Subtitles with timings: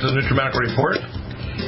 [0.00, 0.96] Back to the NutriMedical Report.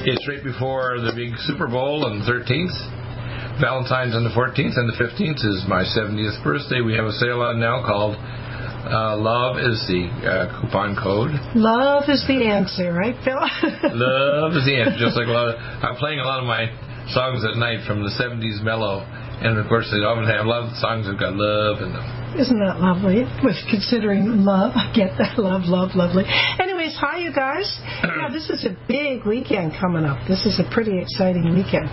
[0.09, 3.61] It's right before the big Super Bowl on the 13th.
[3.61, 6.81] Valentine's on the 14th, and the 15th is my 70th birthday.
[6.81, 11.37] We have a sale on now called uh, Love is the uh, coupon code.
[11.55, 13.37] Love is the answer, right, Phil?
[13.93, 14.97] Love is the answer.
[14.97, 16.73] Just like a lot of, I'm playing a lot of my
[17.13, 19.05] songs at night from the 70s mellow,
[19.43, 21.93] and of course they often have a lot of songs that have got love in
[21.93, 22.05] them.
[22.39, 23.29] Isn't that lovely?
[23.45, 26.25] With considering love, I get that love, love, lovely.
[26.59, 27.69] Anyways, hi you guys.
[28.03, 30.27] Yeah, this is a big weekend coming up.
[30.29, 31.91] This is a pretty exciting weekend.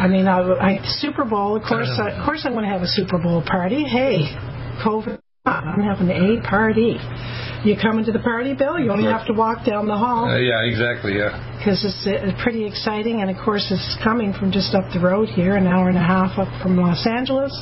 [0.00, 1.56] I mean, I, I Super Bowl.
[1.56, 3.84] Of course, I, of course, I'm going to have a Super Bowl party.
[3.84, 4.24] Hey,
[4.82, 6.96] COVID, I'm having a party.
[7.64, 8.78] You coming to the party, Bill?
[8.78, 10.24] You only have to walk down the hall.
[10.24, 11.18] Uh, yeah, exactly.
[11.18, 11.36] Yeah.
[11.60, 15.28] Because it's uh, pretty exciting, and of course, it's coming from just up the road
[15.28, 17.52] here, an hour and a half up from Los Angeles.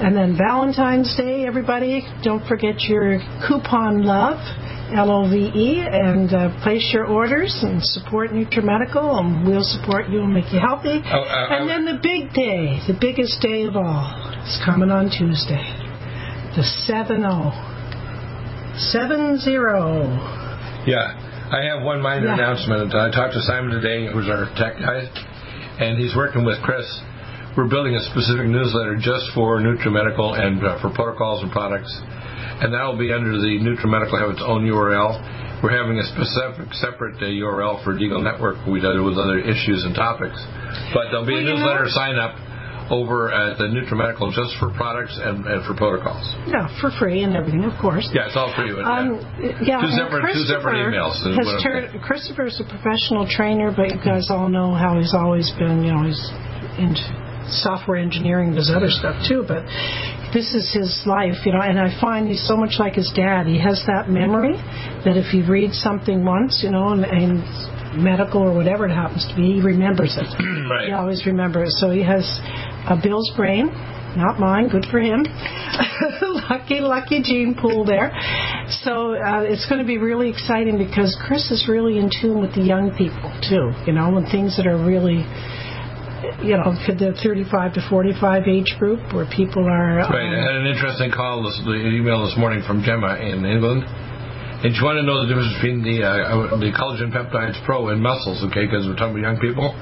[0.00, 4.40] And then Valentine's Day, everybody, don't forget your coupon love.
[4.96, 10.52] L-O-V-E, and uh, place your orders and support NutriMedical, and we'll support you and make
[10.52, 11.00] you healthy.
[11.04, 14.06] Oh, uh, and then the big day, the biggest day of all,
[14.46, 15.64] is coming on Tuesday,
[16.56, 17.52] the 7-0.
[18.94, 20.86] 7-0.
[20.86, 21.33] Yeah.
[21.54, 22.34] I have one minor Yeah.
[22.34, 22.94] announcement.
[22.94, 25.06] I talked to Simon today, who's our tech guy,
[25.78, 26.84] and he's working with Chris.
[27.56, 31.90] We're building a specific newsletter just for NutriMedical and uh, for protocols and products,
[32.60, 35.62] and that will be under the NutriMedical have its own URL.
[35.62, 38.56] We're having a specific separate uh, URL for Deagle Network.
[38.66, 40.36] We do with other issues and topics,
[40.92, 42.34] but there'll be Well, a newsletter know- sign up
[42.90, 46.24] over at the NutriMedical just for products and, and for protocols.
[46.46, 48.08] Yeah, for free and everything, of course.
[48.12, 48.76] Yeah, it's all for you.
[48.80, 49.20] Um,
[49.64, 53.88] yeah, Two separate- two separate Christopher emails is Has I'm Christopher's a professional trainer, but
[53.88, 56.20] you guys all know how he's always been, you know, he's
[56.76, 57.00] into
[57.48, 59.64] software engineering, does other stuff too, but
[60.32, 63.46] this is his life, you know, and I find he's so much like his dad.
[63.46, 64.56] He has that memory
[65.04, 67.44] that if he reads something once, you know, and, and
[67.96, 70.26] medical or whatever it happens to be, he remembers it.
[70.64, 70.88] Right.
[70.88, 71.76] He always remembers.
[71.78, 72.24] So he has
[72.88, 73.66] a Bill's brain,
[74.16, 74.68] not mine.
[74.68, 75.22] Good for him.
[76.48, 78.08] lucky, lucky gene pool there.
[78.82, 82.54] So uh, it's going to be really exciting because Chris is really in tune with
[82.54, 83.76] the young people too.
[83.86, 85.20] You know, and things that are really,
[86.40, 90.00] you know, for the 35 to 45 age group where people are.
[90.00, 90.08] Right.
[90.08, 93.84] I um, had an interesting call, this, the email this morning from Gemma in England.
[94.64, 98.00] And she wanted to know the difference between the uh, the collagen peptides pro and
[98.00, 99.76] muscles, okay, because we're talking about young people.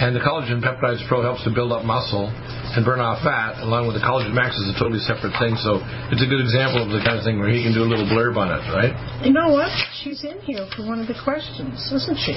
[0.00, 3.84] And the collagen peptides pro helps to build up muscle and burn off fat, along
[3.90, 5.58] with the collagen max is a totally separate thing.
[5.60, 7.90] So it's a good example of the kind of thing where he can do a
[7.90, 8.94] little blurb on it, right?
[9.26, 9.68] You know what?
[10.00, 12.32] She's in here for one of the questions, isn't she?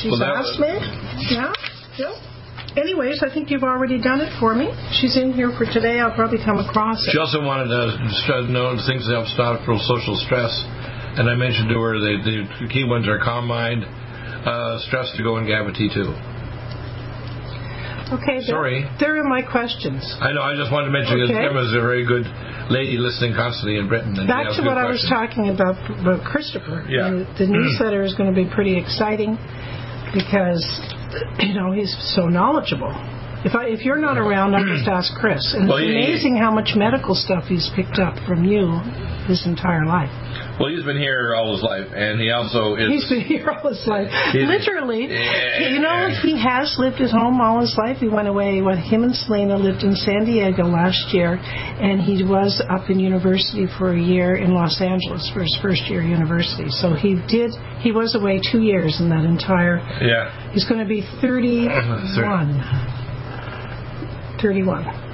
[0.00, 0.72] She's Well, asked me.
[1.28, 1.52] Yeah,
[2.00, 2.16] Bill.
[2.78, 4.70] Anyways, I think you've already done it for me.
[5.02, 5.98] She's in here for today.
[5.98, 7.10] I'll probably come across it.
[7.10, 10.54] She also wanted to know things that help stop social stress.
[11.18, 15.22] And I mentioned to her the, the key ones are calm mind, uh, stress to
[15.26, 16.38] go, and GABA T2.
[18.08, 18.88] Okay, Sorry.
[18.98, 20.00] There are my questions.
[20.20, 20.40] I know.
[20.40, 21.44] I just wanted to mention Okay.
[21.44, 22.24] Emma's a very good
[22.72, 24.16] lady listening constantly in Britain.
[24.16, 26.86] And Back to what I was talking about, about Christopher.
[26.88, 27.10] Yeah.
[27.36, 29.36] The, the newsletter is going to be pretty exciting
[30.16, 30.64] because,
[31.40, 32.92] you know, he's so knowledgeable.
[33.44, 35.54] If I, if you're not around, I'll just ask Chris.
[35.54, 38.82] And Well, it's amazing how much medical stuff he's picked up from you
[39.30, 40.10] his entire life.
[40.58, 42.90] Well, he's been here all his life, and he also is.
[42.90, 44.10] He's been here all his life.
[44.34, 45.06] Literally.
[45.06, 45.68] Yeah.
[45.70, 47.98] You know, he has lived at home all his life.
[47.98, 52.24] He went away when him and Selena lived in San Diego last year, and he
[52.24, 56.08] was up in university for a year in Los Angeles for his first year of
[56.08, 56.70] university.
[56.70, 60.50] So he did, he was away two years in that entire, yeah.
[60.52, 62.94] he's going to be 31.
[64.40, 65.08] 31.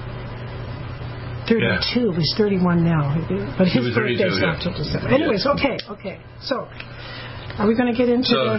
[1.49, 2.12] 32.
[2.12, 3.12] He's 31 now.
[3.59, 4.47] But his was 32, birthday's yeah.
[4.47, 5.09] not till December.
[5.12, 6.17] Anyways, okay, okay.
[6.41, 6.69] So,
[7.61, 8.59] are we going to get into So, the...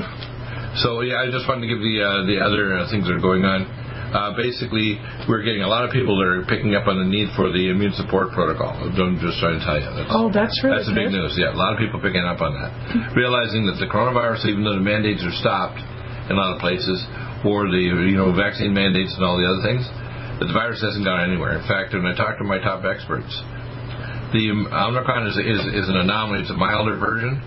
[0.77, 3.23] so yeah, I just wanted to give the uh, the other uh, things that are
[3.23, 3.65] going on.
[4.15, 4.95] Uh, basically,
[5.27, 7.67] we're getting a lot of people that are picking up on the need for the
[7.67, 8.71] immune support protocol.
[8.71, 9.91] I'm just trying to tell you.
[9.91, 11.35] That's, Oh, that's really That's the big news.
[11.35, 12.71] Yeah, a lot of people picking up on that,
[13.17, 15.81] realizing that the coronavirus, even though the mandates are stopped
[16.29, 17.01] in a lot of places,
[17.43, 19.83] or the you know vaccine mandates and all the other things,
[20.39, 21.55] the virus hasn't gone anywhere.
[21.57, 23.31] In fact, when I talked to my top experts,
[24.33, 26.43] the Omicron is, is is an anomaly.
[26.43, 27.39] It's a milder version,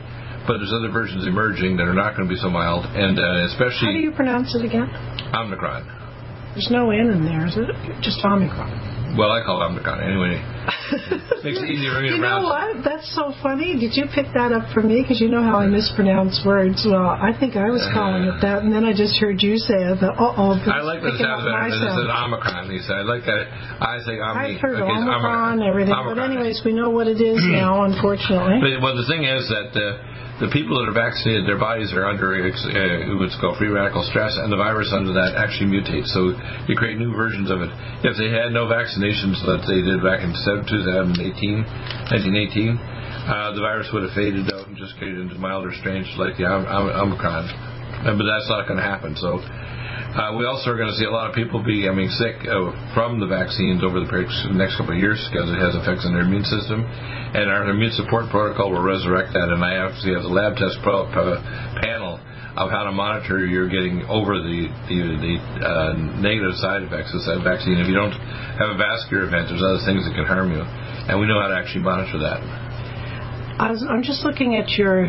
[0.49, 3.23] but there's other versions emerging that are not going to be so mild, and uh,
[3.23, 4.89] How do especially you pronounce it again?
[5.37, 5.85] Omicron.
[6.57, 7.69] There's no N in there, is it?
[8.01, 8.73] Just Omicron.
[9.17, 10.37] Well, I call it Omicron anyway.
[11.45, 12.83] Makes it easier for me to You know what?
[12.85, 13.79] That's so funny.
[13.79, 15.01] Did you pick that up for me?
[15.01, 16.83] Because you know how I mispronounce words.
[16.85, 19.79] Well, I think I was calling it that, and then I just heard you say
[19.79, 20.03] it.
[20.03, 20.59] Uh oh.
[20.67, 22.69] I like the sound better than it says Omicron.
[22.69, 23.01] Lisa.
[23.01, 23.45] I like that.
[23.81, 24.57] I say Omni.
[24.57, 25.95] I've heard okay, it's Omicron, everything.
[25.95, 28.59] But anyways, we know what it is now, unfortunately.
[28.61, 30.03] But well, the thing is that uh,
[30.39, 34.39] the people that are vaccinated, their bodies are under uh, what's called free radical stress,
[34.39, 36.15] and the virus under that actually mutates.
[36.15, 36.31] So
[36.71, 37.71] you create new versions of it.
[38.07, 41.67] If they had no vaccinations that they did back in 2018,
[42.15, 42.79] 1918,
[43.27, 46.47] uh, the virus would have faded out and just created into milder strains like the
[46.47, 47.51] Om- Om- Omicron.
[48.07, 49.19] But that's not going to happen.
[49.19, 49.43] So.
[50.09, 53.21] Uh, we also are going to see a lot of people becoming sick uh, from
[53.21, 54.09] the vaccines over the
[54.57, 56.81] next couple of years because it has effects on their immune system.
[56.81, 59.53] And our immune support protocol will resurrect that.
[59.53, 61.37] And I actually have a lab test pro- pro-
[61.85, 62.17] panel
[62.57, 67.23] of how to monitor you're getting over the the, the uh, negative side effects of
[67.29, 67.79] that vaccine.
[67.79, 68.17] If you don't
[68.59, 71.53] have a vascular event, there's other things that can harm you, and we know how
[71.53, 72.41] to actually monitor that.
[73.63, 75.07] I I'm just looking at your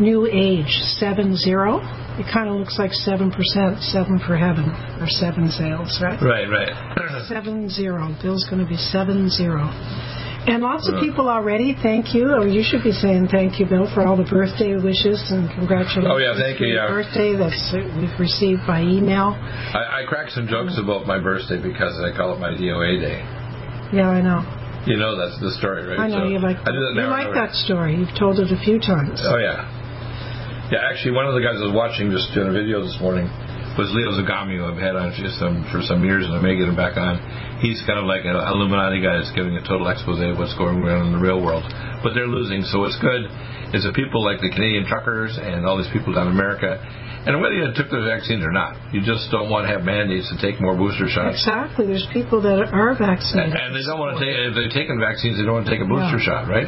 [0.00, 1.80] new age, seven zero.
[2.18, 4.66] It kind of looks like seven percent, seven for heaven,
[5.00, 6.18] or seven sales, right?
[6.20, 6.74] Right, right.
[7.28, 8.14] Seven zero.
[8.22, 9.68] Bill's going to be seven zero.
[10.48, 11.76] And lots of people already.
[11.76, 12.32] Thank you.
[12.32, 16.08] Or you should be saying thank you, Bill, for all the birthday wishes and congratulations.
[16.08, 16.88] Oh, yeah, thank you, yeah.
[16.88, 19.36] Birthday that's uh, we've received by email.
[19.36, 23.20] I, I crack some jokes about my birthday because I call it my DOA day.
[23.92, 24.40] Yeah, I know.
[24.88, 26.00] You know that's the story, right?
[26.00, 26.56] I know So you like.
[26.64, 27.96] I do that you like that story.
[27.96, 29.20] You've told it a few times.
[29.20, 29.68] Oh yeah,
[30.70, 30.88] yeah.
[30.90, 33.26] Actually, one of the guys I was watching just doing a video this morning
[33.78, 36.58] was Leo Zagami, who I've had on just some, for some years, and I may
[36.58, 37.22] get him back on.
[37.62, 40.82] He's kind of like an Illuminati guy that's giving a total expose of what's going
[40.82, 41.62] on in the real world.
[42.02, 43.30] But they're losing, so what's good
[43.70, 46.74] is that people like the Canadian truckers and all these people down in America,
[47.22, 50.26] and whether you took the vaccines or not, you just don't want to have mandates
[50.32, 51.38] to take more booster shots.
[51.38, 51.86] Exactly.
[51.86, 53.54] There's people that are And, vaccinated.
[53.54, 55.82] and they don't want to take, if they've taken vaccines, they don't want to take
[55.82, 56.26] a booster Yeah.
[56.26, 56.66] shot, right?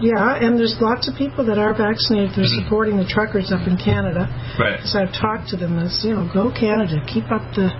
[0.00, 2.34] Yeah, and there's lots of people that are vaccinated.
[2.38, 2.64] They're mm-hmm.
[2.64, 4.30] supporting the truckers up in Canada.
[4.58, 4.78] Right.
[4.78, 7.74] Because I've talked to them as, you know, go Canada, keep up the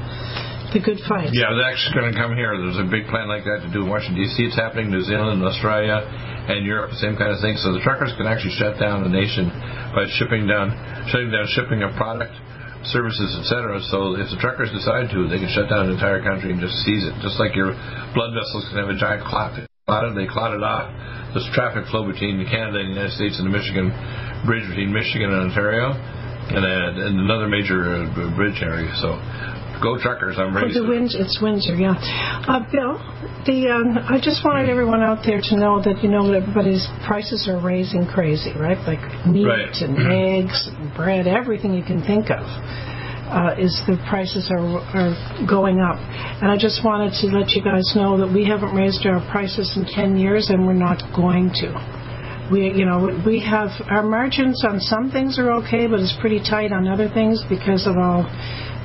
[0.75, 1.31] the good fight.
[1.31, 2.50] Yeah, they're actually going to come here.
[2.58, 4.50] There's a big plan like that to do in Washington D.C.
[4.50, 6.02] It's happening, New Zealand, Australia,
[6.50, 7.55] and Europe, same kind of thing.
[7.62, 9.55] So the truckers can actually shut down the nation
[9.94, 10.75] by shipping down,
[11.14, 12.35] shutting down shipping of product,
[12.90, 13.79] services, etc.
[13.87, 16.75] So if the truckers decide to, they can shut down the entire country and just
[16.82, 17.14] seize it.
[17.23, 17.73] Just like your
[18.12, 19.55] blood vessels can have a giant clot.
[19.87, 20.89] Clotted, they clotted off.
[21.37, 23.93] There's traffic flow between Canada and the United States and the Michigan
[24.49, 28.89] bridge between Michigan and Ontario, and, uh, and another major uh, bridge area.
[28.97, 29.21] So
[29.85, 30.41] go truckers!
[30.41, 30.73] I'm Oh, ready.
[30.73, 32.01] the Windsor, it's Windsor, yeah.
[32.49, 32.97] Uh, Bill,
[33.45, 37.45] the um, I just wanted everyone out there to know that you know everybody's prices
[37.45, 38.81] are raising crazy, right?
[38.89, 39.69] Like meat Right.
[39.85, 42.41] and eggs and bread, everything you can think of.
[43.25, 45.17] Uh, is the prices are are
[45.49, 45.97] going up,
[46.44, 49.73] and I just wanted to let you guys know that we haven't raised our prices
[49.76, 51.73] in ten years, and we're not going to.
[52.53, 56.41] We, you know, we have our margins on some things are okay, but it's pretty
[56.44, 58.29] tight on other things because of all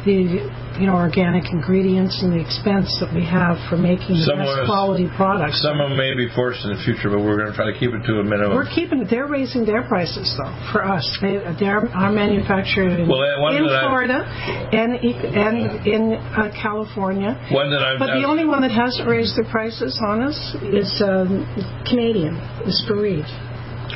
[0.06, 0.48] the,
[0.80, 4.64] you know, organic ingredients and the expense that we have for making the Some best
[4.64, 5.62] was- quality products.
[5.62, 7.78] Some of them may be forced in the future, but we're going to try to
[7.78, 8.56] keep it to a minimum.
[8.56, 9.10] We're keeping it.
[9.10, 11.04] They're raising their prices though for us.
[11.22, 14.24] They they're are manufactured in, Well, in I- Florida
[14.72, 17.36] and and in uh, California.
[17.52, 18.00] One that I'm.
[18.00, 20.38] But the only one that hasn't raised their prices on us
[20.72, 21.44] is um,
[21.90, 23.28] Canadian, is Fareed.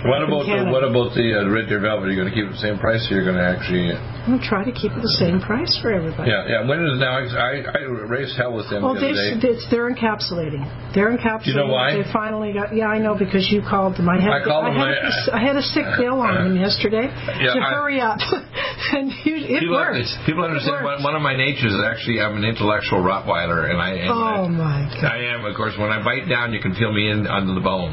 [0.01, 2.09] What about the, what about the uh, Red Deer Velvet?
[2.09, 3.93] Are you going to keep it the same price, or you're going to actually?
[3.93, 6.31] I'm gonna try to keep it the same price for everybody.
[6.31, 6.63] Yeah, yeah.
[6.63, 7.19] When is now?
[7.19, 9.51] I, I raised hell with them Well, the they, other day.
[9.51, 10.63] it's, they're encapsulating.
[10.95, 11.47] They're encapsulating.
[11.51, 11.99] You know why?
[11.99, 12.71] They finally got.
[12.71, 14.07] Yeah, I know because you called them.
[14.07, 14.31] I had.
[14.31, 17.11] I called them, had, I- a- I had a sick bill on them yesterday.
[17.11, 18.23] Yeah, to I- hurry up,
[18.95, 20.07] and you, it People, worked.
[20.25, 21.03] people understand worked.
[21.03, 24.07] one, one of my natures is actually I'm an intellectual Rottweiler, and I.
[24.07, 25.03] And Oh my God!
[25.03, 25.75] I am, of course.
[25.75, 27.91] When I bite down, you can feel me in under the bone.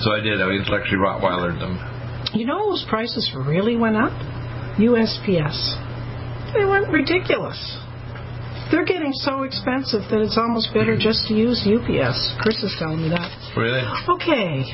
[0.00, 0.40] So I did.
[0.40, 1.78] I intellectually Rottweilered them.
[2.34, 4.12] You know those prices really went up.
[4.76, 5.56] USPS.
[6.52, 7.58] They went ridiculous.
[8.70, 12.36] They're getting so expensive that it's almost better just to use UPS.
[12.40, 13.30] Chris is telling me that.
[13.56, 13.80] Really?
[14.10, 14.64] Okay.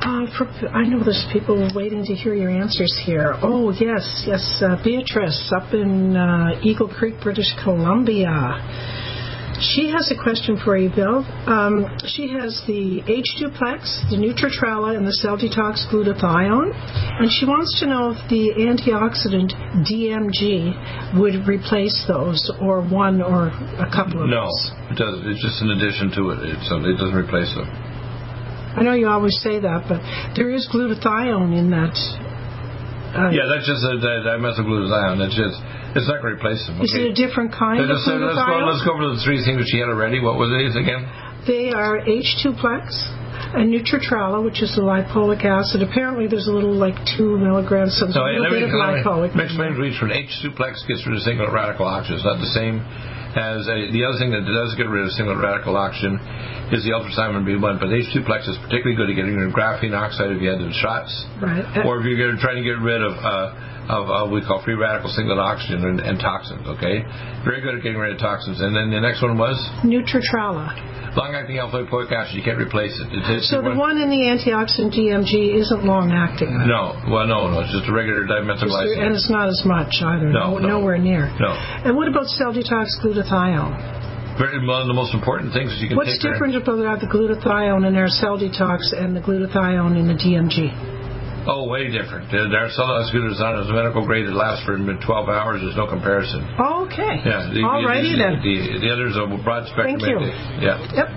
[0.00, 3.34] Uh, for, I know there's people waiting to hear your answers here.
[3.42, 4.62] Oh, yes, yes.
[4.62, 8.30] Uh, Beatrice up in uh, Eagle Creek, British Columbia.
[9.58, 11.26] She has a question for you, Bill.
[11.50, 16.70] Um, she has the H2plex, the Nutritrella, and the Cell Detox Glutathione.
[17.18, 19.50] And she wants to know if the antioxidant
[19.82, 23.48] DMG would replace those, or one or
[23.82, 24.70] a couple of No, those.
[24.94, 25.26] it does.
[25.26, 26.38] It's just an addition to it.
[26.54, 27.66] It's, it doesn't replace them.
[28.78, 29.98] I know you always say that, but
[30.38, 31.98] there is glutathione in that.
[33.10, 35.18] Uh, Yeah, that's just a, a dimethylglutathione.
[35.18, 35.58] That's just
[35.98, 36.78] it's not going to replace them.
[36.80, 39.42] Is it a different kind Let's, of just let's, go, let's go over the three
[39.42, 40.22] things that she had already.
[40.22, 41.02] What were these again?
[41.46, 42.86] They are H2plex
[43.56, 45.80] and Nutritrala, which is the lipolic acid.
[45.80, 48.68] Apparently, there's a little like two milligrams, so there's So a little let me, bit
[48.68, 49.30] of let me lipolic.
[49.34, 52.20] mix range reach from H2plex gets rid of single radical oxygen.
[52.20, 52.84] It's not the same
[53.38, 56.20] as a, the other thing that does get rid of single radical oxygen
[56.74, 57.80] is the ultrasimon B1.
[57.80, 60.68] But H2plex is particularly good at getting rid of graphene oxide if you had the
[60.76, 61.08] shots,
[61.40, 61.64] Right.
[61.86, 63.16] or if you're trying to get rid of.
[63.16, 63.54] Uh,
[63.88, 67.00] of uh, what we call free radical singlet oxygen and, and toxins, okay?
[67.44, 68.60] Very good at getting rid of toxins.
[68.60, 71.16] And then the next one was Nutritrala.
[71.16, 72.36] long-acting alpha lipoic acid.
[72.36, 73.08] You can't replace it.
[73.08, 76.52] It So the one in the antioxidant DMG isn't long acting.
[76.68, 77.64] No, well, no, no.
[77.64, 79.00] It's just a regular dimethylglycine.
[79.00, 80.28] And it's not as much either.
[80.28, 80.80] No, no.
[80.80, 81.32] Nowhere near.
[81.40, 81.56] No.
[81.84, 83.96] And what about cell detox glutathione?
[84.38, 87.96] Very, one of the most important things you can What's different about the glutathione in
[87.96, 90.97] our cell detox and the glutathione in the DMG?
[91.46, 92.26] Oh, way different.
[92.32, 95.60] Uh, Their cellulose glutathione is a medical grade that lasts for 12 hours.
[95.62, 96.42] There's no comparison.
[96.58, 97.20] Oh, Okay.
[97.24, 97.52] Yeah.
[97.52, 98.34] The, Alrighty the, then.
[98.40, 100.00] The, the others are broad spectrum.
[100.00, 100.18] Thank you.
[100.18, 100.76] anti- Yeah.
[100.96, 101.08] Yep.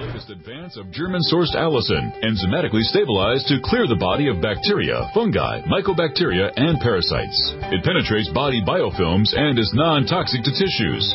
[0.00, 6.52] latest advance of German-sourced allicin, enzymatically stabilized to clear the body of bacteria, fungi, mycobacteria,
[6.56, 7.54] and parasites.
[7.72, 11.14] It penetrates body biofilms and is non-toxic to tissues.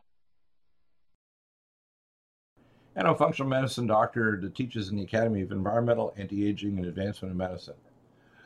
[3.01, 6.85] and I'm a functional medicine doctor that teaches in the Academy of Environmental, Anti-Aging, and
[6.85, 7.73] Advancement in Medicine.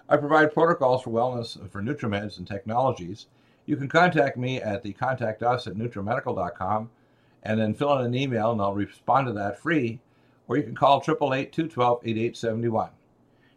[0.07, 3.25] I provide protocols for wellness for NutriMeds and technologies.
[3.65, 6.89] You can contact me at the contact us at nutrimedical.com
[7.43, 9.99] and then fill in an email and I'll respond to that free,
[10.47, 12.91] or you can call 888-212-8871.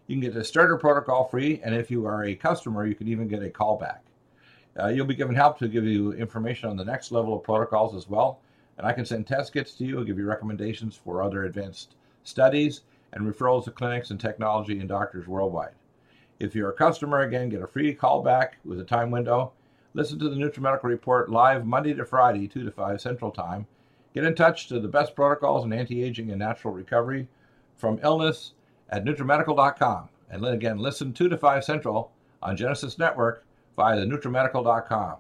[0.09, 3.07] You can get the starter protocol free, and if you are a customer, you can
[3.07, 3.99] even get a callback.
[4.77, 7.95] Uh, you'll be given help to give you information on the next level of protocols
[7.95, 8.41] as well.
[8.79, 11.97] And I can send test kits to you, and give you recommendations for other advanced
[12.25, 12.83] studies,
[13.13, 15.75] and referrals to clinics and technology and doctors worldwide.
[16.39, 19.53] If you're a customer, again, get a free callback with a time window.
[19.95, 23.67] Listen to the NutriMedical Report live Monday to Friday, 2 to 5 Central Time.
[24.15, 27.27] Get in touch to the best protocols in anti-aging and natural recovery
[27.77, 28.53] from illness
[28.91, 30.09] at NutriMedical.com.
[30.31, 33.45] And then again, listen 2 to 5 Central on Genesis Network
[33.75, 35.17] via the NutriMedical.com.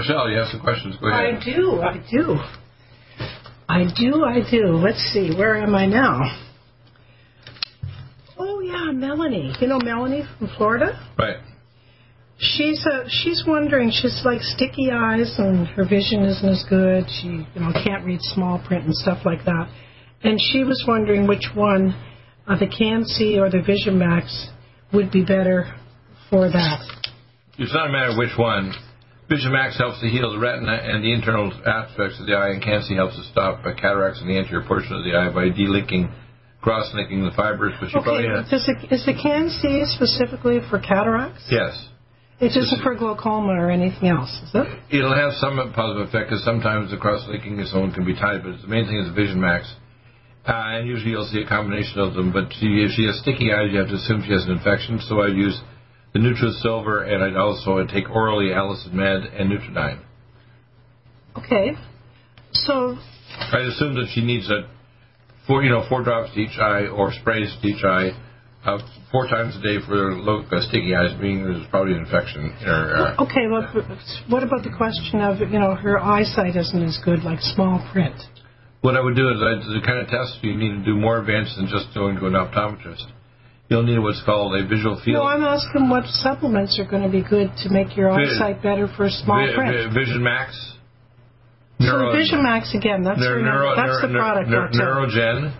[0.00, 0.96] Michelle, you have some questions.
[0.98, 1.34] Go ahead.
[1.36, 2.38] I do, I do.
[3.68, 4.66] I do, I do.
[4.76, 6.20] Let's see, where am I now?
[8.38, 9.52] Oh yeah, Melanie.
[9.60, 10.98] You know Melanie from Florida?
[11.18, 11.36] Right.
[12.38, 13.90] She's uh, she's wondering.
[13.90, 17.04] She's like sticky eyes, and her vision isn't as good.
[17.20, 19.68] She you know can't read small print and stuff like that.
[20.22, 21.94] And she was wondering which one,
[22.46, 24.48] uh, the Can-C or the Vision Max,
[24.92, 25.74] would be better
[26.30, 26.80] for that?
[27.58, 28.72] It's not a matter of which one.
[29.30, 32.60] Vision Max helps to heal the retina and the internal aspects of the eye, and
[32.60, 36.10] Can-C helps to stop uh, cataracts in the anterior portion of the eye by delinking,
[36.60, 37.72] cross-linking the fibers.
[37.78, 41.46] But you probably Okay, have, does it, is the Can-C specifically for cataracts?
[41.46, 41.78] yes,
[42.42, 44.66] It isn't for glaucoma or anything else, is it?
[44.90, 48.58] it'll have some positive effect because sometimes the cross-linking is own can be tied, but
[48.60, 49.62] the main thing is Vision Max.
[50.42, 52.32] Uh, and usually you'll see a combination of them.
[52.32, 54.98] But she, if she has sticky eyes, you have to assume she has an infection.
[55.06, 55.54] So I'd use
[56.12, 60.00] the Nutrisilver, and I'd also take orally Allicin Med and Nutridyne.
[61.36, 61.72] Okay.
[62.52, 62.96] So,
[63.52, 64.68] I'd assume that she needs a
[65.46, 68.10] four, you know, four drops to each eye or sprays to each eye,
[68.64, 68.78] uh,
[69.12, 72.50] four times a day for low, uh, sticky eyes, being there's probably an infection in
[72.66, 73.14] her.
[73.18, 73.62] Uh, okay, well,
[74.28, 78.16] what about the question of, you know, her eyesight isn't as good, like small print?
[78.80, 81.18] what I would do is, I'd, the kind of test you need to do more
[81.18, 83.04] advanced than just going to an optometrist.
[83.70, 85.22] You'll need what's called a visual field.
[85.22, 88.62] No, I'm asking what supplements are going to be good to make your Vi- eyesight
[88.62, 89.70] better for a small Vi- print.
[89.70, 90.50] Vi- Vision Max.
[91.78, 94.50] so Neuro- the Vision Max again, that's, Neuro- neuro- that's the product.
[94.50, 94.68] neuro-.
[94.74, 95.52] Neurogen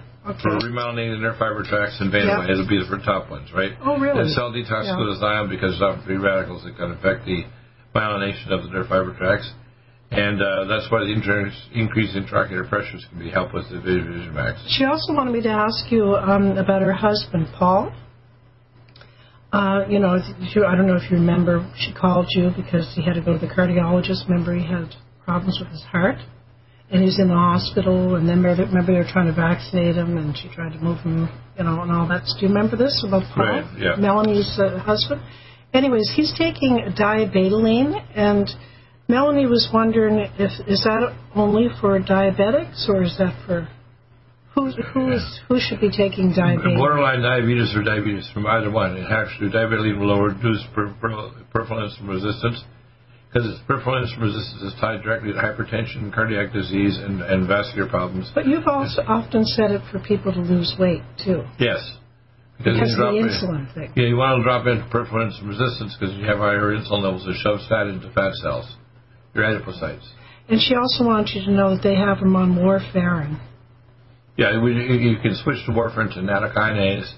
[0.43, 0.67] for Okay.
[0.67, 2.45] remodeling the nerve fiber tracts and Vanilla.
[2.45, 2.51] Yeah.
[2.53, 3.73] It'll be the for top ones, right?
[3.81, 4.19] Oh, really?
[4.21, 4.99] And cell detox Yeah.
[4.99, 7.47] glutathione because it's often free radicals that can affect the
[7.95, 9.49] myelination of the nerve fiber tracts.
[10.11, 14.35] And uh, that's why the inter- in intraocular pressures can be helped with the Vision
[14.35, 14.59] Max.
[14.77, 17.95] She also wanted me to ask you um, about her husband, Paul.
[19.53, 20.19] Uh, you know,
[20.55, 23.35] you, I don't know if you remember, she called you because he had to go
[23.35, 24.29] to the cardiologist.
[24.29, 26.19] Remember, he had problems with his heart,
[26.91, 28.17] and he's in the hospital.
[28.17, 30.99] And then remember, remember they were trying to vaccinate him, and she tried to move
[31.01, 32.27] him, you know, and all that.
[32.39, 33.95] Do you remember this about Paul, Right, yeah.
[33.97, 35.23] Melanie's uh, husband?
[35.73, 38.49] Anyways, he's taking diabetoline, and
[39.11, 43.69] Melanie was wondering if is that only for diabetics or is that for
[44.55, 46.79] who who is who should be taking diabetes?
[46.79, 48.97] Borderline diabetes or diabetes from either one.
[48.97, 52.63] It actually, diabetes will lower, reduce per- per- peripheral insulin resistance
[53.29, 57.89] because its peripheral insulin resistance is tied directly to hypertension, cardiac disease, and, and vascular
[57.89, 58.31] problems.
[58.35, 61.79] But you've also often said it for people to lose weight too, Yes.
[62.59, 63.93] because you of the insulin thing.
[63.95, 67.25] Yeah, you want to drop into peripheral insulin resistance because you have higher insulin levels
[67.25, 68.67] that shove fat into fat cells,
[69.35, 70.07] your adipocytes.
[70.49, 73.39] And she also wants you to know that they have them on warfarin.
[74.37, 77.13] Yeah, we, you can switch to warfarin to nattokinase.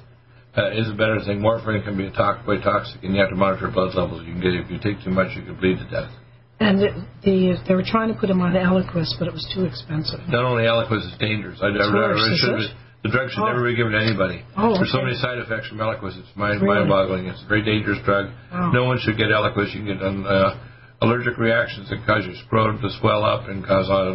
[0.54, 1.40] Uh, is a better thing.
[1.40, 4.20] Warfarin can be toxic, quite toxic, and you have to monitor blood levels.
[4.26, 6.12] You can get if you take too much, you can bleed to death.
[6.60, 6.92] And the,
[7.24, 10.20] the they were trying to put him on Eliquis, but it was too expensive.
[10.28, 11.56] Not only Eliquis is dangerous.
[11.64, 12.76] I, I, worse, I should, it?
[13.02, 13.48] The drug should Oh.
[13.48, 14.44] never be given to anybody.
[14.54, 16.20] Oh, There's so many side effects from Eliquis.
[16.20, 16.84] It's mind, Really?
[16.84, 17.26] mind-boggling.
[17.32, 18.28] It's a very dangerous drug.
[18.52, 18.70] Wow.
[18.76, 19.72] No one should get Eliquis.
[19.72, 20.52] You can get um, uh,
[21.02, 24.14] allergic reactions that cause your scrotum to swell up and cause uh,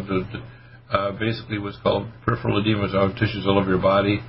[0.90, 4.20] uh, basically what's called peripheral edema, so tissues all over your body.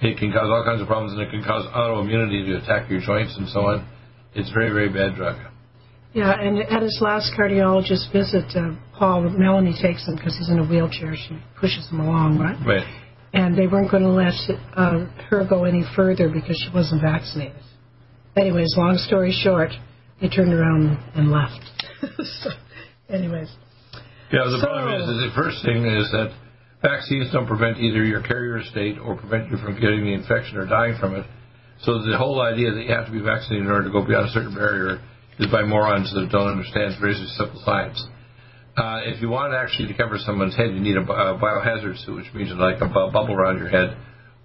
[0.00, 3.00] It can cause all kinds of problems, and it can cause autoimmunity to attack your
[3.00, 3.86] joints and so on.
[4.34, 5.36] It's a very, very bad drug.
[6.14, 10.58] Yeah, and at his last cardiologist visit, uh, Paul Melanie takes him because he's in
[10.58, 11.14] a wheelchair.
[11.14, 12.56] She pushes him along, right?
[12.66, 12.86] Right.
[13.34, 14.32] and they weren't going to let
[14.74, 17.60] uh, her go any further because she wasn't vaccinated.
[18.36, 19.70] Anyways, long story short,
[20.20, 21.60] they turned around and left.
[22.00, 22.50] So,
[23.08, 23.48] anyways,
[24.32, 26.32] Yeah, the So- problem is, is the first thing is that
[26.82, 30.66] vaccines don't prevent either your carrier state or prevent you from getting the infection or
[30.66, 31.26] dying from it.
[31.82, 34.28] So the whole idea that you have to be vaccinated in order to go beyond
[34.28, 35.00] a certain barrier
[35.38, 38.02] is by morons that don't understand very simple science.
[38.76, 42.32] Uh, if you want actually to cover someone's head, you need a, biohazard suit, which
[42.34, 43.96] means like a bubble around your head,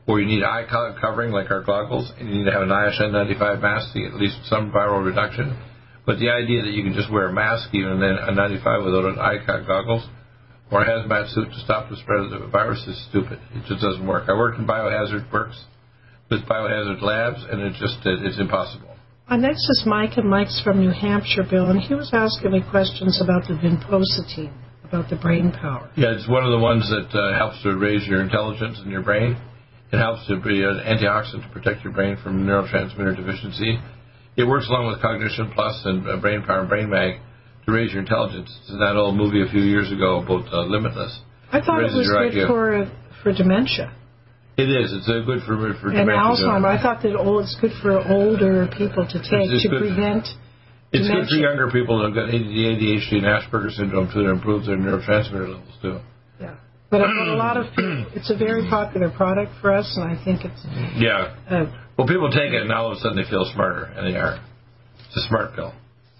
[0.07, 3.61] or you need eye covering like our goggles, and you need to have an ISN95
[3.61, 5.57] mask to get at least some viral reduction.
[6.05, 9.05] But the idea that you can just wear a mask, even then a 95 without
[9.05, 10.05] an eye co- goggles,
[10.71, 13.39] or a hazmat suit to stop the spread of the virus is stupid.
[13.55, 14.25] It just doesn't work.
[14.27, 15.63] I worked in biohazard works
[16.29, 18.89] with biohazard labs, and it just it's impossible.
[19.29, 22.61] uh, next is Mike, and Mike's from New Hampshire, Bill, and he was asking me
[22.69, 24.51] questions about the vinpocetine,
[24.83, 25.89] about the brain power.
[25.95, 29.03] Yeah, it's one of the ones that uh, helps to raise your intelligence in your
[29.03, 29.37] brain.
[29.91, 33.77] It helps to be an antioxidant to protect your brain from neurotransmitter deficiency.
[34.35, 37.19] It works along with Cognition Plus and uh, Brain Power and Brain Mag
[37.65, 38.49] to raise your intelligence.
[38.63, 41.19] It's that old movie a few years ago about uh, Limitless.
[41.51, 42.47] I thought it Raises was good IQ.
[42.47, 42.91] for
[43.21, 43.93] for dementia
[44.57, 44.91] It is.
[44.91, 46.17] It's uh, good for for and dementia.
[46.49, 46.65] Alzheimer.
[46.65, 49.79] I thought that oh, it's good for older people to take It's to good.
[49.85, 50.25] prevent.
[50.91, 54.23] It's good for younger people that have got ADHD, and Asperger's syndrome too.
[54.23, 55.99] To improve their neurotransmitter levels too.
[56.41, 56.55] Yeah,
[56.93, 60.45] but a, lot of people, it's a very popular product for us, and I think
[60.45, 60.61] it's.
[60.93, 61.33] Yeah.
[61.49, 61.65] Uh,
[61.97, 64.37] Well, people take it and all of a sudden they feel smarter, and they are.
[65.07, 65.73] It's a smart pill.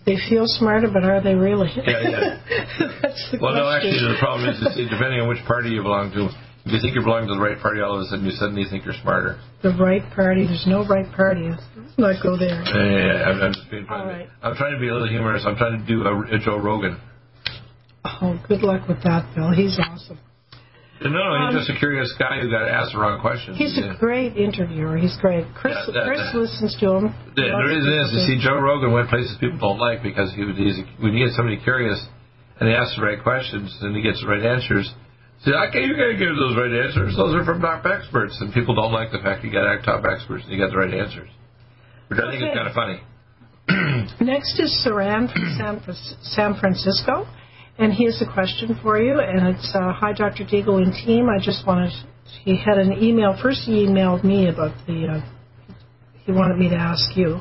[0.05, 1.69] They feel smarter, but are they really?
[1.77, 2.97] Yeah, yeah.
[3.01, 6.11] That's the Well, no, actually, the problem is, is depending on which party you belong
[6.11, 6.27] to,
[6.65, 8.65] If you think you're belonging to the right party, all of a sudden you suddenly
[8.69, 9.39] think you're smarter.
[9.63, 10.43] The right party.
[10.47, 11.47] There's no right party.
[11.51, 12.63] Let's not go there.
[12.63, 13.29] Yeah, yeah, yeah.
[13.31, 14.29] I'm, I'm just being trying All to, right.
[14.43, 15.43] I'm trying to be a little humorous.
[15.45, 16.99] I'm trying to do a, a Joe Rogan.
[18.05, 19.51] Oh, good luck with that, Bill.
[19.51, 20.19] He's awesome.
[21.03, 23.57] No, no, Um, he's just a curious guy who got asked the wrong questions.
[23.57, 23.93] He's Yeah.
[23.93, 24.95] a great interviewer.
[24.97, 25.45] He's great.
[25.53, 27.13] Chris, Yeah, that- Chris that- listens to him.
[27.35, 30.43] The, the reason is, you see, Joe Rogan went places people don't like because he
[30.45, 31.99] would, he's, when you get somebody curious
[32.59, 34.93] and they ask the right questions and he gets the right answers,
[35.43, 37.15] say, okay, you got to give those right answers.
[37.17, 38.39] Those are from top experts.
[38.39, 40.93] And people don't like the fact you got top experts and you got the right
[40.93, 41.29] answers,
[42.07, 42.99] which I think is kind of funny.
[44.19, 47.27] Next is Saran from San, San Francisco,
[47.77, 49.19] and here's a question for you.
[49.19, 50.43] And it's uh, Hi, Dr.
[50.43, 51.27] Deagle and team.
[51.29, 51.91] I just wanted,
[52.43, 53.37] he had an email.
[53.41, 55.73] First, he emailed me about the, uh,
[56.25, 57.39] he wanted me to ask you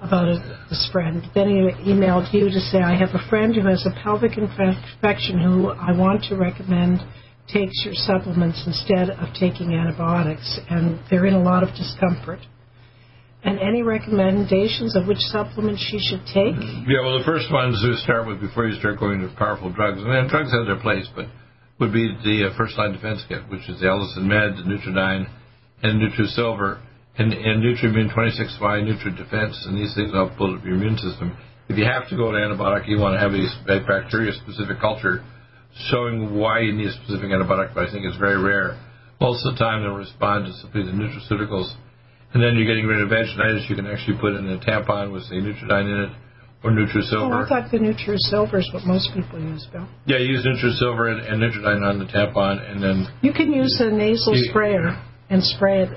[0.00, 1.22] about a, this friend.
[1.34, 5.40] Then he emailed you to say, I have a friend who has a pelvic infection
[5.40, 7.00] who I want to recommend
[7.52, 12.38] takes your supplements instead of taking antibiotics, and they're in a lot of discomfort.
[13.42, 16.60] And any recommendations of which supplements she should take?
[16.84, 20.02] Yeah, well, the first ones to start with before you start going to powerful drugs,
[20.02, 21.26] and then drugs have their place, but
[21.80, 25.24] would be the uh, first line defense kit, which is the Allicin Med, the Nutridyne,
[25.82, 26.78] and NutriSilver,
[27.16, 31.36] and, and NutriMune 26Y, NutriDefense, and these things help build up your immune system.
[31.70, 33.40] If you have to go to antibiotic, you want to have a
[33.72, 35.24] a bacteria-specific culture
[35.88, 38.76] showing why you need a specific antibiotic, but I think it's very rare.
[39.20, 41.72] Most of the time, they'll respond to simply the nutraceuticals
[42.32, 45.24] and then you're getting rid of vaginitis, you can actually put in a tampon with,
[45.24, 46.12] say, Nutridyne in it
[46.62, 47.44] or Oh, NutriSilver.
[47.44, 49.88] I thought the NutriSilver is what most people use, Bill.
[50.06, 53.80] yeah, you use NutriSilver and, and Nutridyne on the tampon, and then You can use
[53.80, 54.96] a nasal You- sprayer
[55.30, 55.90] and spray it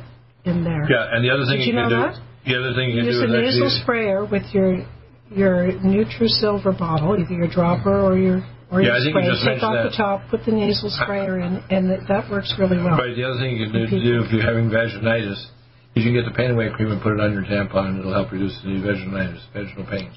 [0.46, 0.88] in there.
[0.90, 2.16] yeah, and the other thing Did you, you can do, that?
[2.46, 4.86] the other thing you can use do a is nasal sprayer with your
[5.34, 9.34] your NutriSilver bottle, either your dropper or your or Yeah, your I think you spray.
[9.34, 9.92] just Take off that.
[9.92, 12.98] the top, put the nasal sprayer in, and that, that works really well.
[12.98, 13.16] right.
[13.16, 15.48] The other thing you can do, do if you're having vaginitis is
[15.96, 18.14] you can get the pain away cream and put it on your tampon, and it'll
[18.14, 20.12] help reduce the vaginitis, vaginal pain.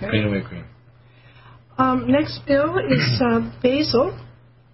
[0.00, 0.64] Pain away cream.
[1.76, 4.18] Um, next bill is uh, Basil,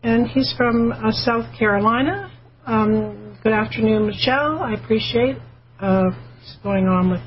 [0.02, 2.30] and he's from uh, South Carolina.
[2.64, 4.60] Um, good afternoon, Michelle.
[4.60, 5.36] I appreciate
[5.80, 7.20] uh, what's going on with.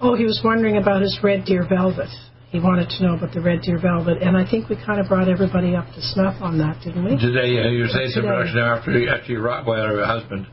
[0.00, 2.10] Oh, he was wondering about his Red Deer Velvet.
[2.50, 5.08] He wanted to know about the Red Deer Velvet, and I think we kind of
[5.08, 7.16] brought everybody up to snuff on that, didn't we?
[7.16, 10.46] Today, uh, your say some production after after your Rottweiler your husband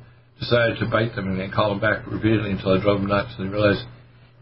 [0.43, 3.31] decided to bite them and then call them back repeatedly until I drove him nuts
[3.39, 3.87] and realized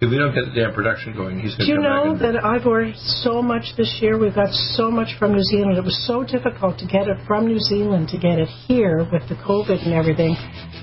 [0.02, 1.78] if we don't get the damn production going, he's going to.
[1.78, 4.18] Do you know that I've ordered so much this year?
[4.18, 5.78] We've got so much from New Zealand.
[5.78, 9.30] It was so difficult to get it from New Zealand to get it here with
[9.30, 10.34] the COVID and everything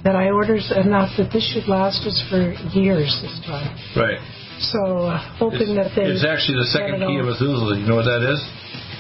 [0.07, 3.75] that I ordered enough that this should last us for years this time.
[3.99, 4.23] right.
[4.71, 6.07] So uh, hoping It's, that they.
[6.15, 7.27] it's actually the second key of.
[7.27, 7.75] Methuselah.
[7.75, 8.39] You know what that is?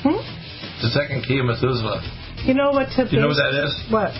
[0.02, 0.18] Hmm?
[0.82, 2.02] The second key of Methuselah.
[2.42, 2.90] You know what?
[2.98, 3.70] To you know what that is?
[3.90, 4.14] What?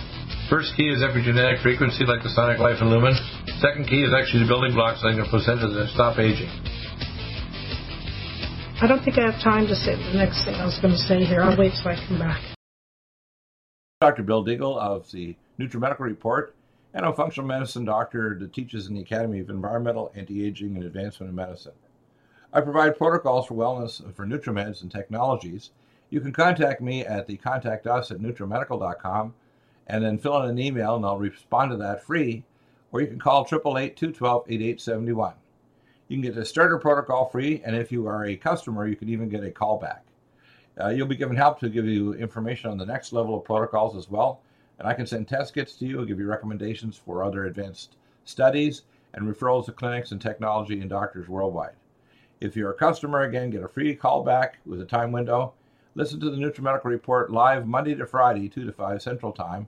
[0.49, 3.13] First key is epigenetic frequency, like the sonic life and lumen.
[3.61, 6.49] Second key is actually the building blocks like the placenta that stop aging.
[8.81, 10.97] I don't think I have time to say the next thing I was going to
[10.97, 11.43] say here.
[11.43, 12.41] I'll wait till I come back.
[14.01, 14.23] Dr.
[14.23, 16.55] Bill Deagle of the NutriMedical Report,
[16.95, 21.29] and a functional medicine doctor that teaches in the Academy of Environmental, Anti-Aging, and Advancement
[21.29, 21.73] in Medicine.
[22.51, 25.69] I provide protocols for wellness for NutriMeds and technologies.
[26.09, 29.35] You can contact me at the contact us at nutrimedical.com
[29.89, 32.43] and then fill in an email and I'll respond to that free,
[32.91, 35.33] or you can call 888-212-8871.
[36.07, 39.09] You can get the starter protocol free, and if you are a customer, you can
[39.09, 39.99] even get a callback.
[40.79, 43.97] Uh, you'll be given help to give you information on the next level of protocols
[43.97, 44.41] as well.
[44.79, 47.97] And I can send test kits to you, and give you recommendations for other advanced
[48.25, 51.75] studies, and referrals to clinics and technology and doctors worldwide.
[52.39, 55.53] If you're a customer, again, get a free callback with a time window.
[55.95, 59.67] Listen to the NutriMedical Report live Monday to Friday, 2 to 5 Central Time.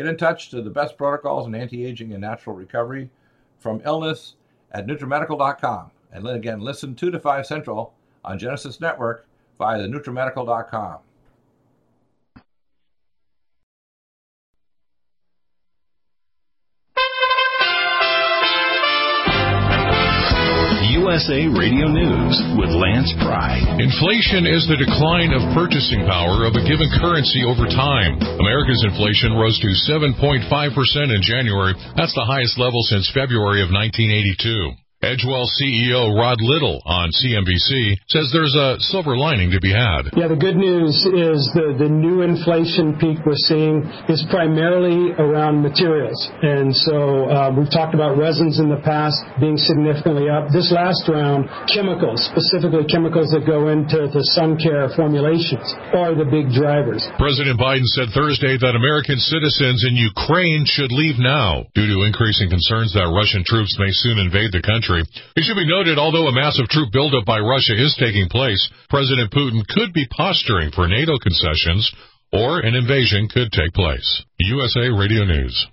[0.00, 3.10] Get in touch to the best protocols in anti aging and natural recovery
[3.58, 4.36] from illness
[4.72, 5.90] at NutriMedical.com.
[6.10, 7.92] And then again, listen 2 to 5 Central
[8.24, 9.26] on Genesis Network
[9.58, 11.00] via the NutriMedical.com.
[21.10, 23.58] USA Radio News with Lance Pry.
[23.82, 28.14] Inflation is the decline of purchasing power of a given currency over time.
[28.38, 30.46] America's inflation rose to 7.5%
[31.10, 31.74] in January.
[31.98, 34.89] That's the highest level since February of 1982.
[35.00, 40.12] Edgewell CEO Rod Little on CNBC says there's a silver lining to be had.
[40.12, 43.80] Yeah, the good news is the, the new inflation peak we're seeing
[44.12, 46.20] is primarily around materials.
[46.44, 50.52] And so uh, we've talked about resins in the past being significantly up.
[50.52, 55.64] This last round, chemicals, specifically chemicals that go into the sun care formulations,
[55.96, 57.00] are the big drivers.
[57.16, 62.52] President Biden said Thursday that American citizens in Ukraine should leave now due to increasing
[62.52, 65.22] concerns that Russian troops may soon invade the country country.
[65.36, 69.30] It should be noted, although a massive troop buildup by Russia is taking place, President
[69.32, 71.90] Putin could be posturing for NATO concessions
[72.32, 74.22] or an invasion could take place.
[74.38, 75.66] USA Radio News.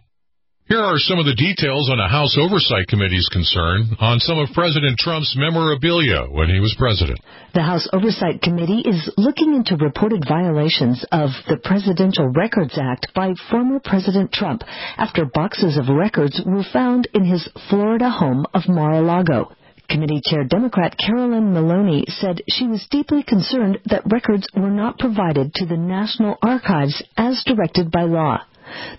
[0.68, 4.52] Here are some of the details on a House Oversight Committee's concern on some of
[4.52, 7.22] President Trump's memorabilia when he was president.
[7.54, 13.32] The House Oversight Committee is looking into reported violations of the Presidential Records Act by
[13.50, 14.64] former President Trump
[14.98, 19.56] after boxes of records were found in his Florida home of Mar-a-Lago.
[19.88, 25.54] Committee Chair Democrat Carolyn Maloney said she was deeply concerned that records were not provided
[25.54, 28.42] to the National Archives as directed by law.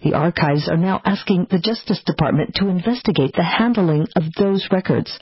[0.02, 5.18] The archives are now asking the Justice Department to investigate the handling of those records.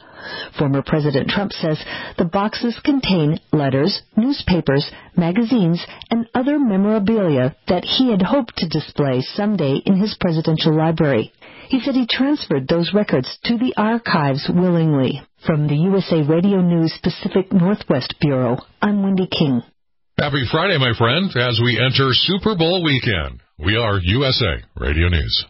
[0.59, 1.83] Former President Trump says
[2.19, 9.21] the boxes contain letters, newspapers, magazines, and other memorabilia that he had hoped to display
[9.21, 11.33] someday in his presidential library.
[11.69, 15.23] He said he transferred those records to the archives willingly.
[15.45, 19.63] From the USA Radio News Pacific Northwest Bureau, I'm Wendy King.
[20.19, 23.41] Happy Friday, my friend, as we enter Super Bowl weekend.
[23.59, 25.47] We are USA Radio News.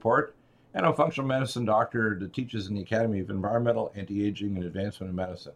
[0.00, 0.36] Report,
[0.74, 5.08] and a functional medicine doctor that teaches in the Academy of Environmental, Anti-Aging, and Advancement
[5.08, 5.54] in Medicine.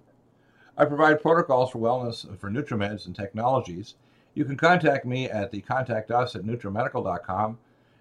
[0.75, 3.95] I provide protocols for wellness for NutriMeds and technologies.
[4.33, 7.59] You can contact me at the contact us at nutrimedical.com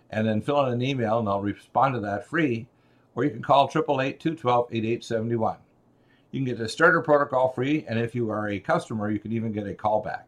[0.10, 2.68] and then fill in an email and I'll respond to that free.
[3.14, 5.58] Or you can call 888-212-8871.
[6.32, 9.34] You can get the starter protocol free, and if you are a customer, you can
[9.34, 10.24] even get a callback.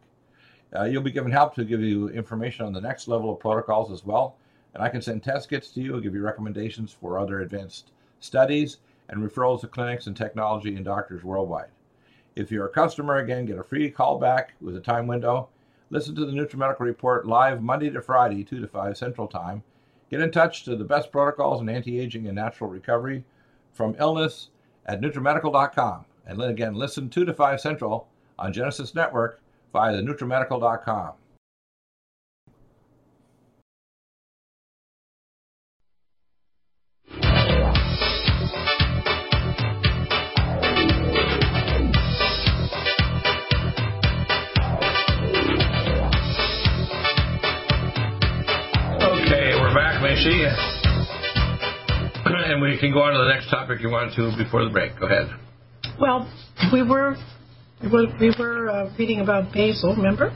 [0.76, 3.92] Uh, you'll be given help to give you information on the next level of protocols
[3.92, 4.36] as well.
[4.74, 7.92] And I can send test kits to you, and give you recommendations for other advanced
[8.20, 8.78] studies,
[9.10, 11.70] and referrals to clinics and technology and doctors worldwide.
[12.36, 15.50] If you're a customer, again, get a free callback with a time window.
[15.92, 19.62] Listen to the NutriMedical Report live Monday to Friday, 2 to 5 Central Time.
[20.10, 23.24] Get in touch to the best protocols in anti-aging and natural recovery
[23.74, 24.50] from illness
[24.88, 26.06] at NutriMedical.com.
[26.26, 28.08] And then again, listen 2 to 5 Central
[28.40, 29.43] on Genesis Network
[29.74, 31.14] via the NutriMedical.com.
[49.02, 50.46] Okay, we're back, Macy.
[52.26, 55.00] And we can go on to the next topic you want to before the break.
[55.00, 55.28] Go ahead.
[56.00, 56.32] Well,
[56.72, 57.16] we were
[57.82, 60.32] we were uh, reading about basil, remember?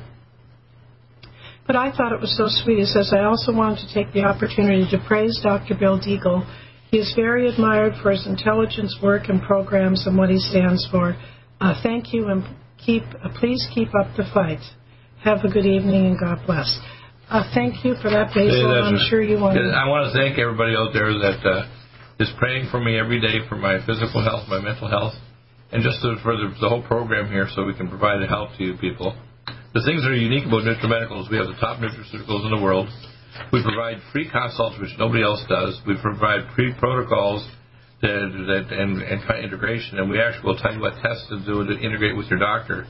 [1.67, 2.80] But I thought it was so sweet.
[2.80, 5.76] He says, I also wanted to take the opportunity to praise Dr.
[5.78, 6.47] Bill Deagle.
[6.89, 11.17] He is very admired for his intelligence work and programs and what he stands for.
[11.60, 12.43] Uh, thank you and
[12.78, 14.63] keep uh, please keep up the fight.
[15.23, 16.80] Have a good evening and God bless.
[17.30, 18.71] Uh, thank you for that, Basil.
[18.71, 19.67] Yeah, I'm sure you want to.
[19.67, 21.67] I want to thank everybody out there that uh,
[22.19, 25.13] is praying for me every day for my physical health, my mental health,
[25.71, 28.77] and just for the, the whole program here so we can provide help to you
[28.80, 29.15] people.
[29.73, 32.63] The things that are unique about NutriMedical is we have the top nutraceuticals in the
[32.63, 32.88] world.
[33.51, 35.77] We provide free consults, which nobody else does.
[35.86, 37.45] We provide free protocols
[38.01, 41.65] that, that, and, and integration, and we actually will tell you what tests to do
[41.65, 42.88] to integrate with your doctor.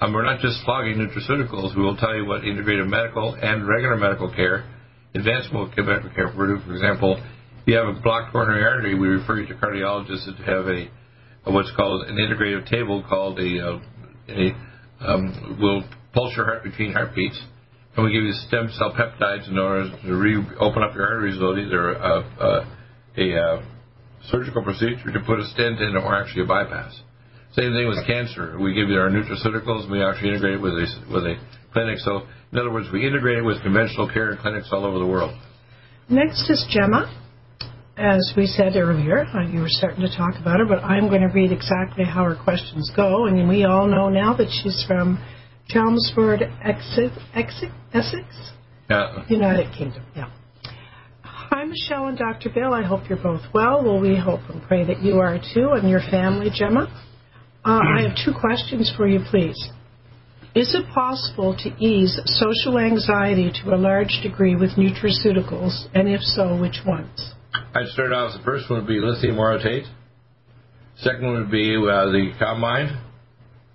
[0.00, 1.76] Um, we're not just flogging nutraceuticals.
[1.76, 4.68] We will tell you what integrative medical and regular medical care,
[5.14, 9.46] advanced medical care, for, example, if you have a blocked coronary artery, we refer you
[9.48, 10.90] to cardiologists that have a
[11.52, 13.80] what's called an integrative table called a, uh,
[14.28, 14.50] a
[15.00, 17.40] um, will pulse your heart between heartbeats,
[17.96, 21.38] and we give you stem cell peptides in order to re- open up your arteries.
[21.38, 22.76] So either a, a,
[23.18, 23.64] a, uh,
[24.30, 27.00] surgical procedure to put a stent in or actually a bypass.
[27.52, 28.58] Same thing with cancer.
[28.58, 31.36] We give you our nutraceuticals, and we actually integrate it with a, with a
[31.72, 31.98] clinic.
[32.00, 35.06] So, in other words, we integrate it with conventional care in clinics all over the
[35.06, 35.38] world.
[36.08, 37.25] Next is Gemma.
[37.96, 41.22] As we said earlier, uh, you were starting to talk about her, but I'm going
[41.22, 43.24] to read exactly how her questions go.
[43.24, 45.18] And we all know now that she's from
[45.68, 47.16] Chelmsford, Essex,
[47.94, 48.26] Essex?
[48.90, 49.24] Yeah.
[49.30, 50.30] United Kingdom, yeah.
[51.22, 52.50] Hi, Michelle and Dr.
[52.50, 52.74] Bill.
[52.74, 53.82] I hope you're both well.
[53.82, 56.92] Well, we hope and pray that you are too, and your family, Gemma.
[57.64, 59.70] Uh, I have two questions for you, please.
[60.54, 66.20] Is it possible to ease social anxiety to a large degree with nutraceuticals, and if
[66.20, 67.32] so, which ones?
[67.76, 69.84] I'd start off, the first one would be lithium orotate.
[70.96, 72.88] Second one would be uh, the Calm Mind.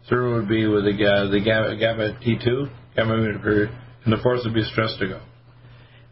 [0.09, 3.69] Third would be with the uh, the Gamma, GABA T2, Gamma immunotherapy,
[4.03, 5.21] and the fourth would be Stress to Go.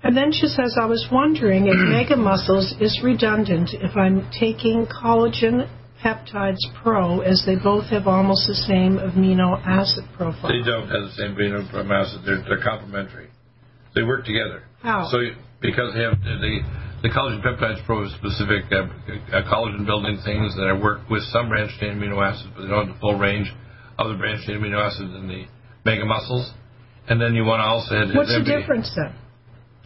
[0.04, 4.86] And then she says, I was wondering if Mega Muscles is redundant if I'm taking
[4.86, 5.68] collagen
[6.06, 10.52] peptides pro, as they both have almost the same amino acid profile.
[10.52, 12.22] They don't have the same amino acid.
[12.24, 13.30] They're, they're complementary.
[13.96, 14.62] They work together.
[14.84, 15.10] How?
[15.10, 15.18] So
[15.60, 16.62] because they have the
[17.02, 21.50] the collagen peptides pro is specific uh, collagen building things that I work with some
[21.50, 23.48] branched chain amino acids, but they don't have the full range
[23.98, 25.46] of the branched chain amino acids in the
[25.86, 26.52] mega muscles.
[27.08, 28.16] And then you want to also add.
[28.16, 29.16] What's the difference then?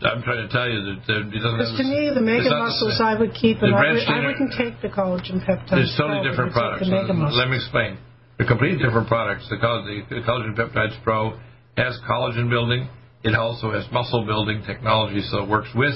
[0.04, 1.32] I'm trying to tell you that it doesn't.
[1.32, 4.82] Because to me, the mega muscles I would keep, and I, would, I wouldn't take
[4.82, 5.72] the collagen peptides.
[5.72, 6.90] There's totally different products.
[6.90, 7.14] The.
[7.32, 7.98] Let me explain.
[8.38, 9.48] They're completely different products.
[9.48, 11.40] The, the collagen peptides pro
[11.78, 12.90] has collagen building.
[13.24, 15.96] It also has muscle building technology, so it works with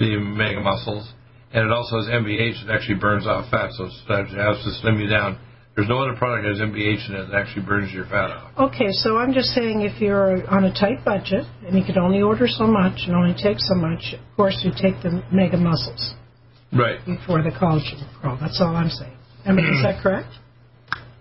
[0.00, 1.12] the mega muscles,
[1.52, 4.98] and it also has MBH that actually burns off fat, so it has to slim
[4.98, 5.38] you down.
[5.76, 8.72] There's no other product that has MBH in it that actually burns your fat off.
[8.72, 12.22] Okay, so I'm just saying if you're on a tight budget and you can only
[12.22, 16.14] order so much and only take so much, of course you take the mega muscles.
[16.72, 16.98] Right.
[17.06, 18.36] Before the collagen pro.
[18.38, 19.16] That's all I'm saying.
[19.44, 20.28] I mean, is that correct?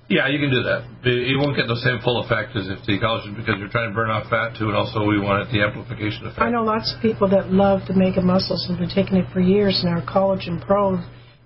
[0.09, 0.89] Yeah, you can do that.
[1.05, 3.95] You won't get the same full effect as if the collagen because you're trying to
[3.95, 6.41] burn off fat too, and also we want it the amplification effect.
[6.41, 9.29] I know lots of people that love the mega muscles and have been taking it
[9.29, 10.97] for years, and our collagen pro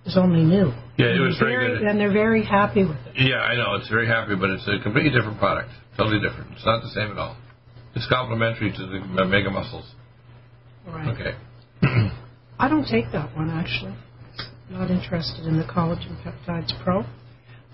[0.07, 0.71] is only new.
[0.95, 1.87] Yeah, it was very, very, good.
[1.91, 3.19] And they're very happy with it.
[3.19, 3.75] Yeah, I know.
[3.75, 5.69] It's very happy, but it's a completely different product.
[5.97, 6.55] Totally different.
[6.55, 7.35] It's not the same at all.
[7.95, 9.91] It's complementary to the mega muscles.
[10.87, 11.11] Right.
[11.11, 11.35] Okay.
[12.59, 13.95] I don't take that one, actually.
[14.69, 17.03] Not interested in the collagen peptides pro.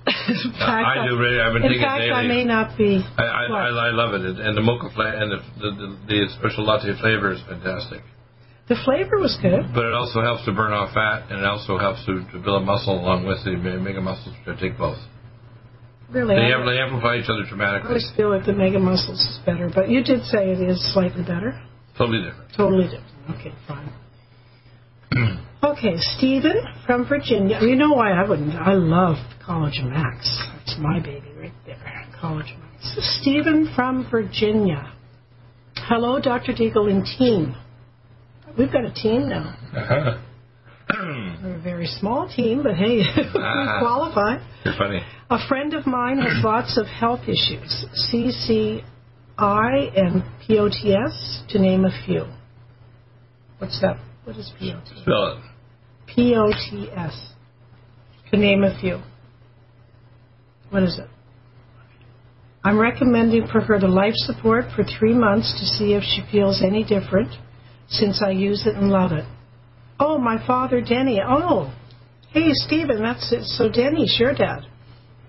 [0.06, 1.40] Fact, I do really.
[1.40, 2.26] I've been in taking fact, it daily.
[2.26, 3.04] I may not be.
[3.18, 6.20] I I, I, I love it, and the mocha fla- and the, the, the, the
[6.40, 8.02] special latte flavor is fantastic.
[8.70, 9.66] The flavor was good.
[9.74, 12.64] But it also helps to burn off fat, and it also helps to, to build
[12.66, 14.36] muscle along with the mega muscles.
[14.46, 14.98] To take both.
[16.12, 17.86] Really, they, I, have, they amplify each other dramatically.
[17.86, 20.82] I always feel like the mega muscles is better, but you did say it is
[20.94, 21.60] slightly better.
[21.98, 22.54] Totally different.
[22.56, 23.14] Totally different.
[23.38, 23.90] Okay, fine.
[25.64, 27.60] okay, Stephen from Virginia.
[27.62, 28.54] You know why I wouldn't?
[28.56, 29.18] I love
[29.48, 30.40] Collagen Max.
[30.58, 31.78] That's my baby right there.
[32.22, 33.20] Collagen Max.
[33.22, 34.94] Stephen from Virginia.
[35.76, 36.54] Hello, Dr.
[36.54, 37.56] Deagle and team.
[38.58, 39.56] We've got a team now.
[39.76, 40.18] Uh-huh.
[41.44, 43.78] We're a very small team, but hey, we Ah.
[43.80, 44.38] qualify.
[44.66, 45.02] You're funny.
[45.30, 48.82] A friend of mine has lots of health issues, CCI
[49.96, 52.26] and POTS, to name a few.
[53.60, 53.98] What's that?
[54.24, 54.90] What is POTS?
[55.02, 55.44] Spell it.
[56.16, 57.34] POTS,
[58.32, 59.02] to name a few.
[60.70, 61.08] What is it?
[62.64, 66.62] I'm recommending for her the life support for three months to see if she feels
[66.62, 67.30] any different
[67.88, 69.26] since I use it and love it.
[70.00, 71.20] Oh, my father, Denny.
[71.26, 71.74] Oh,
[72.32, 73.44] hey, Stephen, that's it.
[73.44, 74.66] So Denny's your dad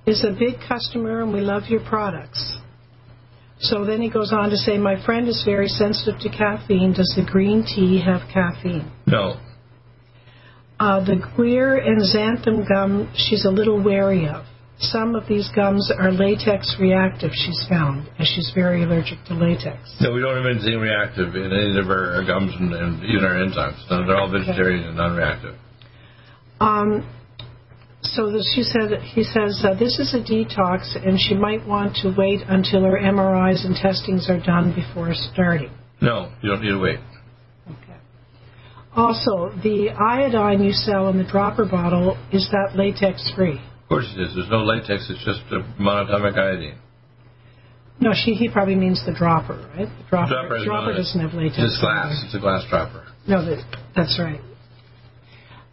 [0.07, 2.59] is a big customer and we love your products.
[3.61, 6.95] So then he goes on to say, my friend is very sensitive to caffeine.
[6.95, 8.91] Does the green tea have caffeine?
[9.07, 9.39] No.
[10.81, 14.47] Uh, the Guar and Xanthan gum she's a little wary of.
[14.79, 19.95] Some of these gums are latex reactive, she's found, as she's very allergic to latex.
[20.01, 23.37] No, we don't have anything reactive in any of our gums and, and even our
[23.37, 23.77] enzymes.
[23.91, 25.55] No, they're all vegetarian and non-reactive.
[26.61, 27.07] Um,
[28.01, 31.97] so that she said, he says, uh, this is a detox, and she might want
[31.97, 35.71] to wait until her MRIs and testings are done before starting.
[36.01, 37.01] No, you don't need to wait.
[38.97, 43.61] Also, the iodine you sell in the dropper bottle, is that latex free?
[43.83, 44.35] Of course it is.
[44.35, 45.09] There's no latex.
[45.09, 46.79] It's just a monatomic iodine.
[48.01, 49.87] No, she, he probably means the dropper, right?
[49.87, 51.59] The dropper, Dropper is dropper doesn't have latex.
[51.59, 52.23] It's glass.
[52.25, 53.07] It's a glass dropper.
[53.29, 53.63] No, that,
[53.95, 54.41] that's right.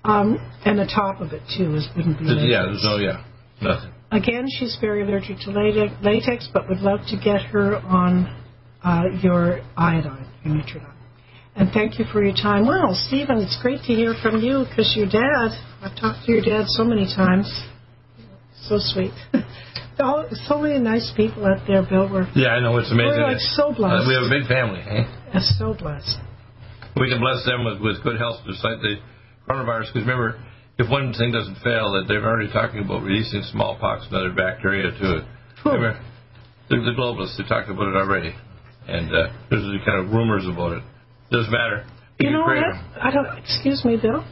[0.03, 2.25] Um, and the top of it too is wouldn't be.
[2.25, 2.47] Latex.
[2.47, 3.23] yeah, there's no, yeah,
[3.61, 3.93] nothing.
[4.11, 8.43] Again, she's very allergic to latex, latex but would love to get her on
[8.83, 10.93] uh, your iodine, your Nutriodine.
[11.57, 12.67] And thank you for your time.
[12.67, 15.57] Well, Stephen, it's great to hear from you because your dad.
[15.81, 17.49] I've talked to your dad so many times.
[18.63, 19.13] So sweet.
[19.99, 22.05] Oh, so many nice people out there, Bill.
[22.05, 22.77] We're, Yeah, I know.
[22.77, 23.17] It's amazing.
[23.17, 24.05] We're like so blessed.
[24.05, 24.77] Uh, we have a big family.
[24.85, 25.09] Eh?
[25.33, 26.21] we're so blessed.
[27.01, 29.01] We can bless them with, with good health, like the
[29.49, 29.89] coronavirus.
[29.89, 30.37] Because remember,
[30.77, 34.93] if one thing doesn't fail, that they're already talking about releasing smallpox and other bacteria
[34.93, 35.23] to it.
[35.65, 35.97] Remember,
[36.69, 38.37] the, the globalists, they talked about it already.
[38.85, 40.83] And uh, there's kind of rumors about it.
[41.31, 41.85] Doesn't matter.
[42.19, 42.57] You can know what?
[43.01, 43.37] I don't.
[43.37, 44.23] Excuse me, Bill.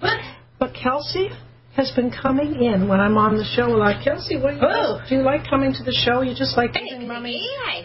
[0.00, 0.18] What?
[0.58, 1.28] But Kelsey
[1.76, 3.68] has been coming in when I'm on the show.
[3.70, 5.00] Like Kelsey, what do you, Oh.
[5.08, 6.20] do you like coming to the show?
[6.20, 7.40] You just like giving mommy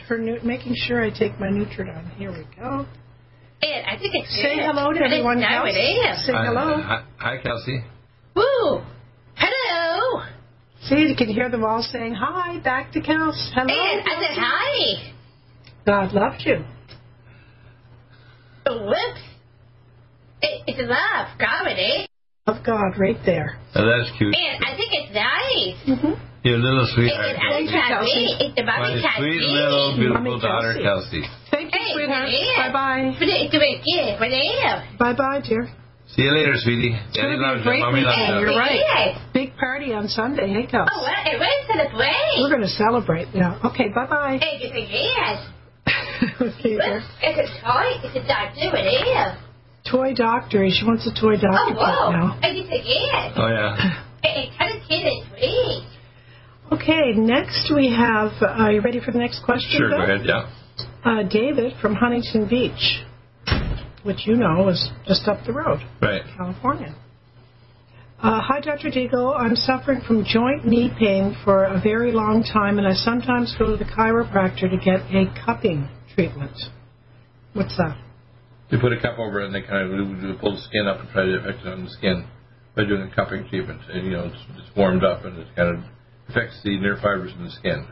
[0.09, 2.09] her nu- making sure I take my Nutriodine.
[2.17, 2.85] Here we go.
[3.61, 4.65] It, I think it's Say good.
[4.65, 5.71] hello to everyone, know Kelsey.
[5.79, 6.25] it is.
[6.25, 6.81] Say Hi- hello.
[6.81, 7.83] Hi, hi, Kelsey.
[8.35, 8.81] Woo!
[9.35, 10.23] Hello!
[10.83, 13.49] See, you can hear them all saying hi back to Kels.
[13.53, 13.67] Hello.
[13.67, 15.13] And I said hi.
[15.85, 16.63] God loved you.
[18.71, 19.23] Whoops.
[20.41, 22.05] It, it's a love, comedy.
[22.47, 23.57] Of God, right there.
[23.75, 24.31] Oh, that's cute.
[24.35, 25.75] And I think it's nice.
[25.83, 26.13] Mm-hmm.
[26.47, 27.35] Your little It, sweetheart.
[27.35, 28.25] it's Mommy Kelsey.
[28.39, 29.19] It's the My Mommy Kelsey.
[29.19, 31.21] sweet little beautiful Mommy daughter, Kelsey.
[31.27, 31.51] Kelsey.
[31.51, 32.29] Thank you, Hey, sweetheart.
[32.31, 33.03] Bye bye.
[33.19, 34.19] It's a big gift.
[34.99, 35.67] Bye bye, dear.
[36.15, 36.95] See you later, sweetie.
[36.95, 37.67] It's Daddy going to be loves a you.
[37.67, 38.39] great Mommy loves weekend.
[38.39, 38.47] you.
[38.47, 38.79] You're right.
[38.79, 39.19] Yes.
[39.35, 40.47] Big party on Sunday.
[40.47, 40.87] Hey, Kels.
[40.87, 41.19] Oh, what?
[41.27, 42.15] And where's the play?
[42.39, 43.27] We're going to celebrate.
[43.35, 43.59] Yeah.
[43.67, 44.39] Okay, bye bye.
[44.39, 45.51] Hey, it's a yes.
[46.41, 47.01] okay, dear.
[47.21, 47.87] It's a toy.
[48.03, 48.75] It's a doctor.
[48.75, 49.43] It is.
[49.91, 50.67] Toy doctor.
[50.69, 52.11] She wants a toy Oh, doctor kit whoa.
[52.11, 52.39] now.
[52.43, 53.33] And it's a yes.
[53.37, 54.03] Oh, yeah.
[54.23, 55.87] Hey, kind of kid is sweet.
[56.73, 58.31] Okay, next we have.
[58.41, 59.77] Uh, are you ready for the next question?
[59.77, 60.49] Sure, go ahead, yeah.
[61.05, 63.03] Uh, David from Huntington Beach,
[64.03, 66.23] which you know is just up the road, Right.
[66.35, 66.93] California.
[68.21, 68.89] Uh, hi, Dr.
[68.89, 69.39] Deagle.
[69.39, 73.67] I'm suffering from joint knee pain for a very long time, and I sometimes go
[73.67, 75.87] to the chiropractor to get a cupping
[76.17, 76.57] treatment.
[77.53, 77.95] What's that?
[78.69, 81.09] You put a cup over it and they kind of pull the skin up and
[81.11, 82.27] try to affect it on the skin
[82.75, 83.81] by doing a cupping treatment.
[83.89, 85.83] And, you know, it's, it's warmed up and it kind of
[86.27, 87.87] affects the nerve fibers in the skin.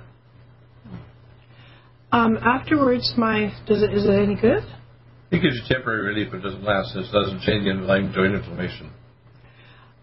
[2.11, 4.63] Um, afterwards, my does it is it any good?
[5.31, 6.95] It gives you temporary relief, but it doesn't last.
[6.95, 8.91] It doesn't change the underlying joint inflammation.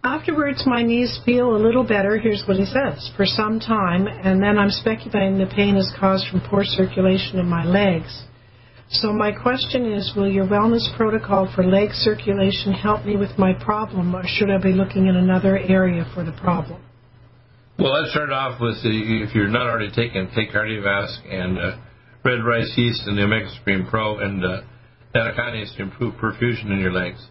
[0.05, 2.19] Afterwards, my knees feel a little better.
[2.19, 6.27] Here's what he says for some time, and then I'm speculating the pain is caused
[6.29, 8.25] from poor circulation in my legs.
[8.91, 13.53] So, my question is Will your wellness protocol for leg circulation help me with my
[13.53, 16.83] problem, or should I be looking in another area for the problem?
[17.79, 21.79] Well, let's start off with the, if you're not already taking, take Kardiovasc and uh,
[22.25, 24.63] Red Rice Yeast and the Omega Supreme Pro and uh,
[25.15, 27.25] Nattokinase to improve perfusion in your legs.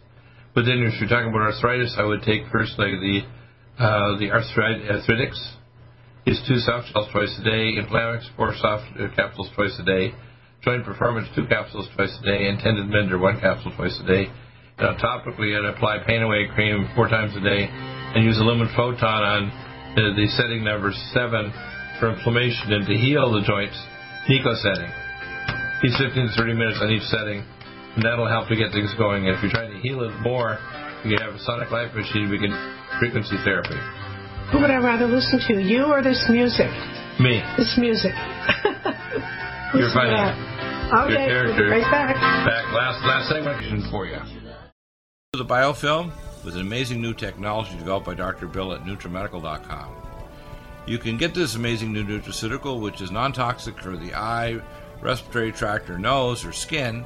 [0.54, 3.22] But then if you're talking about arthritis, I would take first like the
[3.80, 5.40] uh, the arthrit- arthritics.
[6.24, 10.14] Is two soft gels twice a day, Inflamex four soft uh, capsules twice a day,
[10.62, 14.30] Joint Performance two capsules twice a day, and Tendon Mender one capsule twice a day.
[14.78, 18.70] And topically, I'd apply Pain Away cream four times a day, and use a Lumen
[18.76, 19.42] Photon on
[19.96, 21.52] the, the setting number seven
[22.00, 23.78] for inflammation and to heal the joints.
[24.30, 24.90] Nico setting.
[25.82, 27.42] He's 15 to 30 minutes on each setting,
[27.96, 29.28] and that'll help to get things going.
[29.28, 30.58] And if you're trying to heal it more,
[31.04, 32.30] you can have a Sonic Life machine.
[32.30, 32.52] We can
[33.00, 33.76] frequency therapy.
[34.52, 36.70] Who would I rather listen to, you or this music?
[37.20, 38.12] Me, This music.
[39.74, 40.16] you're Listen to funny.
[40.16, 40.36] that.
[41.06, 42.16] Okay, Your we'll be right back.
[42.16, 44.20] Back last last segment for you.
[45.34, 46.12] The biofilm
[46.44, 48.48] with an amazing new technology developed by Dr.
[48.48, 49.96] Bill at NutriMedical.com.
[50.88, 54.60] You can get this amazing new nutraceutical, which is non-toxic for the eye,
[55.02, 57.06] respiratory tract, or nose, or skin,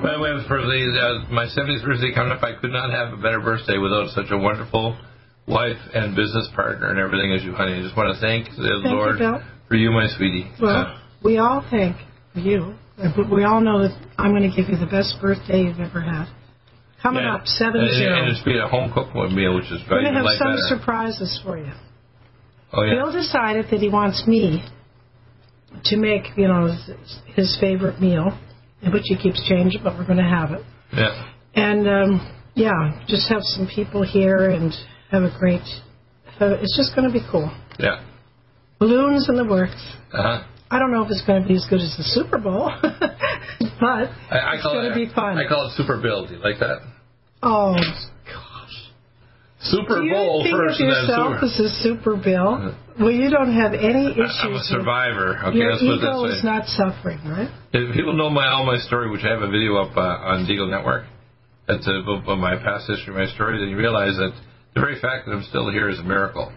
[0.00, 3.12] By the way, for the uh, my 70th birthday coming up, I could not have
[3.12, 4.96] a better birthday without such a wonderful
[5.46, 7.76] wife and business partner and everything as you, honey.
[7.76, 9.36] I just want to thank the thank Lord you,
[9.68, 10.50] for you, my sweetie.
[10.60, 11.96] Well, we all thank
[12.34, 15.80] you, but we all know that I'm going to give you the best birthday you've
[15.80, 16.26] ever had.
[17.02, 17.34] Coming yeah.
[17.34, 18.16] up, seven and, zero.
[18.16, 20.38] And it's be a home cooked meal, which is very We're going to have like
[20.38, 20.80] some better.
[20.80, 21.72] surprises for you.
[22.72, 22.94] Oh yeah.
[22.94, 24.64] Bill decided that he wants me
[25.84, 26.74] to make, you know,
[27.34, 28.38] his favorite meal
[28.90, 30.62] which he keeps changing, but we're going to have it.
[30.92, 31.28] Yeah.
[31.54, 34.72] And um, yeah, just have some people here and
[35.10, 35.62] have a great.
[36.40, 37.50] Uh, it's just going to be cool.
[37.78, 38.04] Yeah.
[38.78, 39.80] Balloons in the works.
[40.12, 40.44] Uh huh.
[40.70, 44.08] I don't know if it's going to be as good as the Super Bowl, but
[44.32, 45.36] I, I it's going to be fun.
[45.36, 46.26] I call it Super Bill.
[46.26, 46.80] Do you like that?
[47.42, 47.74] Oh
[48.24, 48.76] gosh.
[49.60, 52.74] Super Bowl Do you Bowl think first of yourself as a Super Bill?
[52.98, 54.40] Well, you don't have any issues.
[54.42, 55.38] I'm a survivor.
[55.46, 57.48] Okay, Your let's put it this ego is not suffering, right?
[57.72, 60.46] If people know my all my story, which I have a video up uh, on
[60.46, 61.06] Deagle Network,
[61.66, 64.32] that's uh, about my past history, my story, then you realize that
[64.74, 66.52] the very fact that I'm still here is a miracle.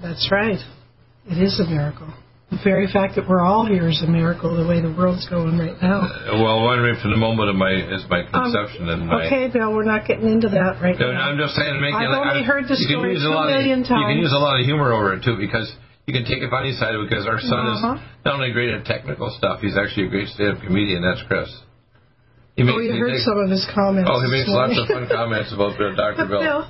[0.00, 0.58] That's right.
[1.26, 2.12] It is a miracle.
[2.52, 4.52] The very fact that we're all here is a miracle.
[4.52, 6.04] The way the world's going right now.
[6.04, 9.24] Uh, well, wondering from the moment of my is my conception and um, my.
[9.24, 11.32] Okay, Bill, we're not getting into that right No, now.
[11.32, 13.88] I'm just saying, make I've it, like, only I, heard the story two million of,
[13.88, 14.04] times.
[14.04, 15.64] You can use a lot of humor over it too, because
[16.04, 17.08] you can take a funny side of it.
[17.08, 17.96] Because our son Uh-huh.
[17.96, 21.00] is not only great at technical stuff, he's actually a great stand-up comedian.
[21.00, 21.48] That's Chris.
[22.52, 24.12] He oh, you he heard makes- some of his comments.
[24.12, 26.28] Oh, he makes lots of fun comments about Dr.
[26.28, 26.62] Bill, Bill,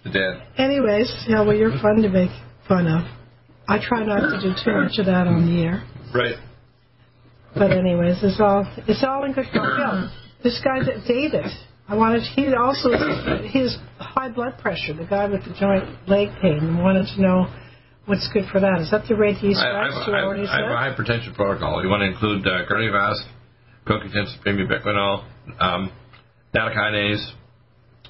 [0.00, 0.48] the dad.
[0.56, 2.32] anyways, yeah, well, you're fun to make
[2.64, 3.04] fun of.
[3.70, 5.86] I try not to do too much of that on the air.
[6.12, 6.34] Right.
[7.54, 9.62] But anyways, it's all it's all in good fun.
[9.78, 10.10] Yeah,
[10.42, 11.46] this guy that David,
[11.86, 12.90] I wanted he also
[13.46, 17.46] his high blood pressure, the guy with the joint leg pain, wanted to know
[18.06, 18.82] what's good for that.
[18.82, 21.82] Is that the yeast I, I, I, I have a hypertension protocol.
[21.82, 23.22] You want to include uh, Kardiovasc,
[23.86, 24.58] CoQ10, supreme
[25.60, 25.92] um,
[26.54, 27.24] nattokinase.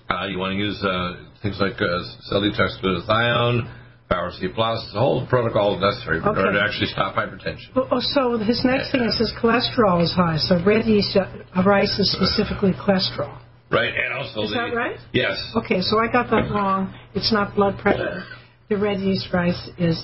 [0.09, 3.80] Uh, you want to use uh, things like uh, cell detox glutathione,
[4.11, 4.91] Power C plus.
[4.93, 6.59] The whole protocol is necessary in order Okay.
[6.59, 7.71] to actually stop hypertension.
[7.77, 10.37] Oh, so his next thing is his cholesterol is high.
[10.37, 11.31] So red yeast uh,
[11.65, 13.39] rice is specifically cholesterol.
[13.71, 14.99] Right, and also Is the that right?
[15.13, 15.39] yes.
[15.55, 16.93] Okay, so I got that wrong.
[17.15, 18.25] It's not blood pressure.
[18.69, 19.95] The red yeast rice is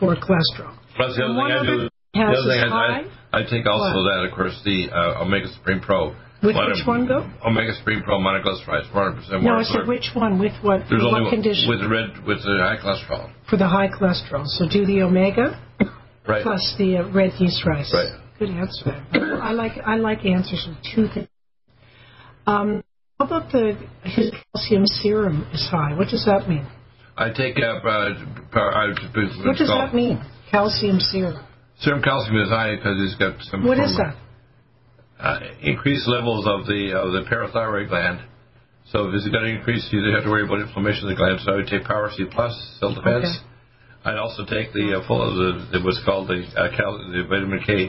[0.00, 0.72] for cholesterol.
[0.96, 1.88] Plus the other one thing I do.
[2.14, 3.04] The other thing is I,
[3.36, 3.40] I.
[3.40, 4.08] I take also What?
[4.08, 6.14] that, of course, the uh, Omega Supreme Pro.
[6.42, 7.24] With which one, Bill?
[7.46, 10.38] Omega Supreme Pro monoglycerides, 100% No, I said which one?
[10.38, 10.82] With what?
[10.90, 11.68] There's what one- condition?
[11.68, 13.30] with the red with the high cholesterol.
[13.48, 14.44] for the high cholesterol.
[14.46, 15.58] So do the omega
[16.28, 16.42] Right.
[16.42, 17.92] plus the uh, red yeast rice.
[17.94, 18.12] Right.
[18.38, 19.04] Good answer.
[19.42, 21.28] I like I like answers with two things.
[22.46, 22.82] Um,
[23.18, 25.94] how about the his calcium serum is high?
[25.96, 26.66] What does that mean?
[27.16, 28.14] I take uh, uh,
[28.52, 28.88] I,
[29.44, 30.20] What does that mean?
[30.50, 31.42] Calcium serum.
[31.80, 33.64] Serum calcium is high because he's got some.
[33.64, 34.16] What form is of, that?
[35.24, 38.20] Uh, increased levels of the of the parathyroid gland.
[38.92, 41.16] So if it's going to increase, you don't have to worry about inflammation of the
[41.16, 41.40] gland.
[41.40, 43.24] So I would take Power C plus, cell defense.
[43.24, 44.04] Okay.
[44.04, 47.64] I'd also take the uh, full of the, what's called the uh, cal- the vitamin
[47.64, 47.88] K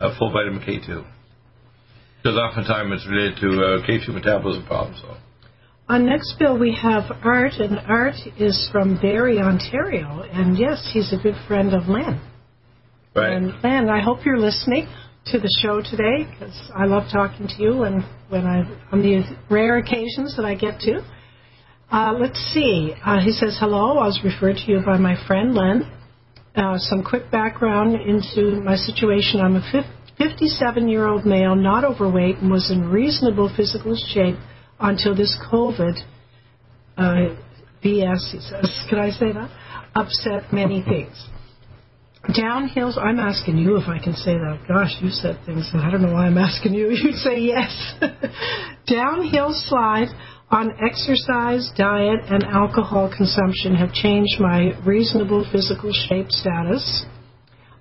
[0.00, 1.00] uh, full vitamin K2.
[2.20, 5.00] Because oftentimes it's related to uh, K2 metabolism problems.
[5.00, 5.16] So.
[5.88, 10.28] On next bill, we have Art, and Art is from Barrie, Ontario.
[10.30, 12.20] And yes, he's a good friend of Len.
[13.14, 13.32] Right.
[13.32, 14.88] And Len, I hope you're listening
[15.32, 18.60] to the show today because I love talking to you and when I
[18.92, 21.04] on the rare occasions that I get to.
[21.90, 22.94] Uh, let's see.
[23.04, 25.92] Uh, he says, Hello, I was referred to you by my friend Len.
[26.54, 29.40] Uh, some quick background into my situation.
[29.40, 29.84] I'm a
[30.18, 34.36] 57 year old male, not overweight, and was in reasonable physical shape
[34.80, 35.96] until this COVID
[36.96, 37.36] uh,
[37.84, 38.70] BS, he says.
[38.88, 39.50] Can I say that?
[39.94, 41.28] Upset many things.
[42.34, 44.60] Downhills, I'm asking you if I can say that.
[44.66, 46.90] Gosh, you said things, and I don't know why I'm asking you.
[46.90, 47.94] You'd say yes.
[48.86, 50.08] Downhill slide
[50.50, 57.04] on exercise, diet, and alcohol consumption have changed my reasonable physical shape status.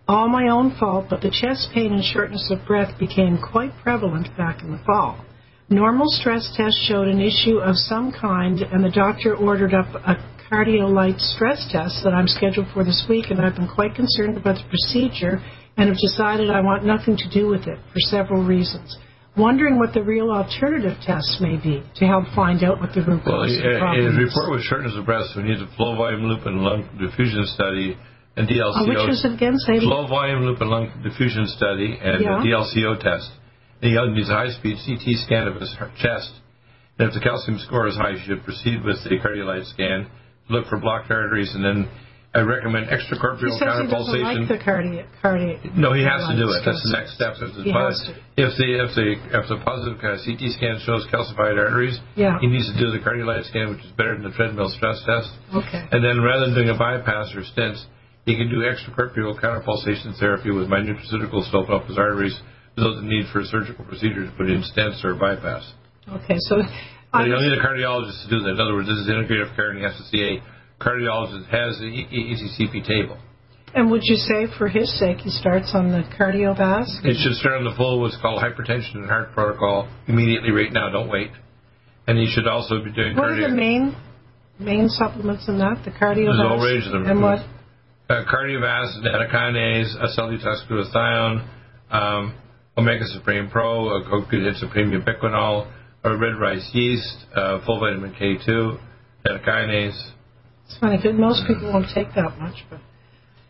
[0.08, 4.28] All my own fault, but the chest pain and shortness of breath became quite prevalent
[4.38, 5.26] back in the fall.
[5.70, 10.35] Normal stress test showed an issue of some kind, and the doctor ordered up a
[10.52, 14.56] cardiolite stress test that I'm scheduled for this week, and I've been quite concerned about
[14.56, 15.42] the procedure
[15.78, 18.98] and have decided I want nothing to do with it for several reasons.
[19.36, 23.20] Wondering what the real alternative tests may be to help find out what the root
[23.26, 24.32] Well, cause of the problem his is.
[24.32, 27.44] report with shortness of breath, so we need a flow volume loop and lung diffusion
[27.48, 27.98] study
[28.38, 28.80] and DLCO.
[28.80, 29.60] Uh, which it again?
[29.60, 32.40] Say flow volume loop and lung diffusion study and Yeah.
[32.40, 33.30] a DLCO test.
[33.82, 36.32] And he needs a high-speed CT scan of his chest.
[36.98, 40.08] And if the calcium score is high, you should proceed with the cardiolite scan,
[40.50, 41.90] look for blocked arteries, and then
[42.36, 45.08] I recommend extracorporeal He extracorporeal says he doesn't like the cardiac.
[45.22, 46.68] cardiac No, he has to do it.
[46.68, 47.40] That's the next step.
[47.40, 47.72] If the, He
[48.44, 49.08] if the if the
[49.40, 52.36] if the positive CT scan shows calcified arteries, Yeah.
[52.44, 55.32] he needs to do the cardiolite scan, which is better than the treadmill stress test.
[55.56, 55.88] Okay.
[55.96, 57.80] And then rather than doing a bypass or stents,
[58.28, 62.36] he can do extracorporeal counterpulsation therapy with my nutraceuticals to open up his arteries
[62.76, 65.64] without the need for a surgical procedure to put in stents or bypass.
[66.10, 66.62] Okay, so
[67.20, 68.52] But you don't need a cardiologist to do that.
[68.52, 71.80] In other words, this is integrative care, and he has to see a cardiologist has
[71.80, 73.18] the ECCP table.
[73.74, 77.04] And would you say, for his sake, he starts on the cardiovascular?
[77.04, 80.90] It should start on the full what's called hypertension and heart protocol immediately right now.
[80.90, 81.32] Don't wait.
[82.08, 83.96] And he should also be doing What are the main
[84.60, 85.84] main supplements in that?
[85.84, 87.06] The There's a whole cardiovascular range of them.
[87.06, 87.40] and what?
[88.08, 91.48] Uh, cardiovascular, nattokinase, acetylglutathione,
[91.92, 92.36] um,
[92.78, 95.68] omega supreme pro, coconut supreme ubiquinol,
[96.14, 98.78] red rice yeast, uh, full vitamin K2,
[99.26, 100.12] nattokinase.
[100.66, 102.80] It's funny because most people won't take that much, but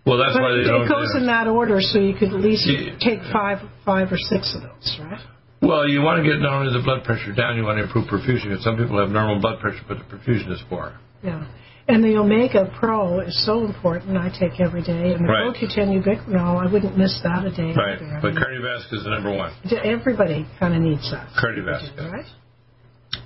[0.06, 0.86] Well, that's but why they it, don't.
[0.86, 2.68] it goes in that order, so you could at least
[2.99, 5.20] take five five or six of those, right?
[5.62, 8.06] Well, you want to get not only the blood pressure down, you want to improve
[8.08, 10.93] perfusion because some people have normal blood pressure, but the perfusion is poor.
[11.24, 11.47] Yeah.
[11.88, 14.18] And the Omega Pro is so important.
[14.18, 15.53] I take every day, and the Right.
[15.56, 17.74] CoQ10 ubiquinol, I wouldn't miss that a day.
[17.74, 17.97] Right.
[18.22, 19.53] But mean, cardiovascular is the number one.
[19.84, 21.30] everybody kind of needs that.
[21.38, 22.12] Cardiovascular.
[22.12, 22.26] Right.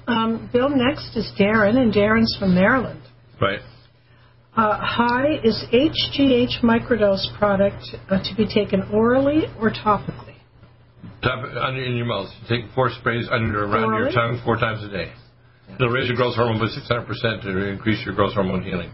[0.08, 3.02] Um, Bill, next is Darren, and Darren's from Maryland.
[3.42, 3.60] Right.
[4.56, 10.36] Uh, hi, is HGH microdose product uh, to be taken orally or topically?
[11.22, 12.30] Top under in your mouth.
[12.48, 15.12] Take four sprays under around your tongue four times a day.
[15.76, 18.92] It'll raise your growth hormone by 600% to increase your growth hormone healing.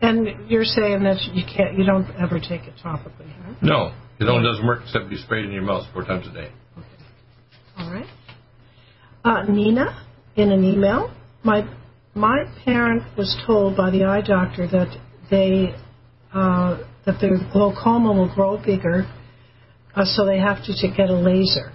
[0.00, 3.54] And you're saying that you can't, you don't ever take it topically, huh?
[3.62, 6.50] No, it only doesn't work except be sprayed in your mouth four times a day.
[6.76, 6.86] Okay.
[7.78, 8.06] All right.
[9.24, 10.04] Uh, Nina,
[10.36, 11.68] in an email, my
[12.14, 14.96] my parent was told by the eye doctor that
[15.30, 15.74] they
[16.32, 19.06] uh, that their glaucoma will grow bigger,
[19.94, 21.72] uh, so they have to, to get a laser.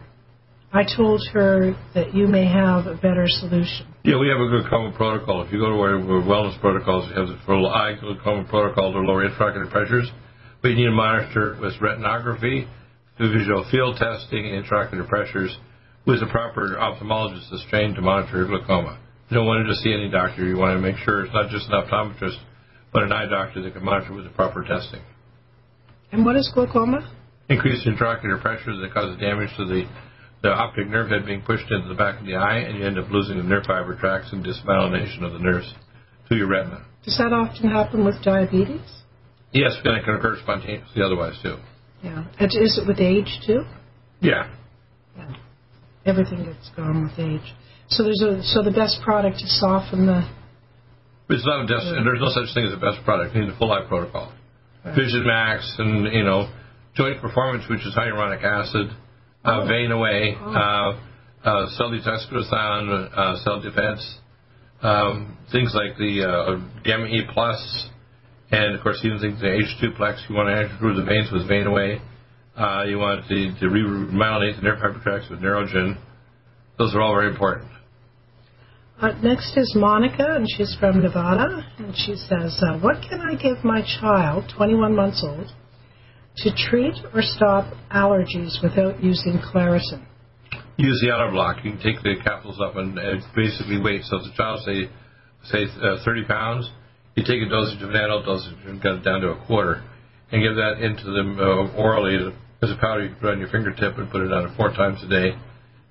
[0.71, 3.87] I told her that you may have a better solution.
[4.03, 5.41] Yeah, we have a glaucoma protocol.
[5.41, 8.93] If you go to our, our wellness protocols, we have the full eye glaucoma protocol
[8.93, 10.11] to lower intraocular pressures.
[10.61, 12.67] But you need to monitor with retinography,
[13.17, 15.57] visual field testing, intraocular pressures,
[16.05, 18.99] with a proper ophthalmologist that's trained to monitor glaucoma.
[19.29, 20.45] You don't want to just see any doctor.
[20.45, 22.37] You want to make sure it's not just an optometrist,
[22.91, 25.01] but an eye doctor that can monitor with the proper testing.
[26.11, 27.13] And what is glaucoma?
[27.49, 29.83] Increased intraocular pressure that causes damage to the,
[30.41, 32.97] the optic nerve head being pushed into the back of the eye, and you end
[32.97, 35.71] up losing the nerve fiber tracts and dysmyelination of the nerves
[36.29, 36.85] to your retina.
[37.05, 38.81] Does that often happen with diabetes?
[39.51, 41.57] Yes, and it can occur spontaneously otherwise too.
[42.03, 42.25] Yeah.
[42.39, 43.63] And Is it with age too?
[44.21, 44.49] Yeah.
[45.17, 45.35] Yeah.
[46.09, 47.47] Everything gets gone with age.
[47.89, 50.21] So there's a so the best product to soften the
[51.29, 52.03] It's not a des- Yeah.
[52.03, 53.35] there's no such thing as a best product.
[53.35, 54.31] You need the full eye protocol.
[54.95, 56.47] Vision Max and, you know,
[56.95, 58.89] joint performance, which is hyaluronic acid,
[59.45, 59.65] uh, Oh.
[59.67, 60.93] vein away, uh,
[61.45, 64.01] uh, cell detoxification, uh, cell defense,
[64.81, 67.89] um, things like the uh, gamma E plus,
[68.51, 69.57] and of course even things like the
[69.87, 70.27] H2 plex.
[70.27, 72.01] You want to improve the veins with vein away.
[72.59, 75.97] Uh, you want to, to remyelinate the nerve fiber tracts with Neurogen.
[76.77, 77.71] Those are all very important.
[78.99, 83.35] Uh, next is Monica, and she's from Nevada, and she says, uh, "What can I
[83.35, 85.53] give my child, 21 months old,
[86.43, 90.03] to treat or stop allergies without using Claritin?"
[90.75, 91.63] Use the auto block.
[91.63, 94.03] You can take the capsules up and uh, basically wait.
[94.03, 94.89] So if the child say
[95.45, 96.69] say uh, 30 pounds,
[97.15, 99.81] you take a dosage of an adult dosage and cut it down to a quarter,
[100.33, 103.03] and give that into them uh, orally as a powder.
[103.03, 105.37] You can put on your fingertip and put it on it four times a day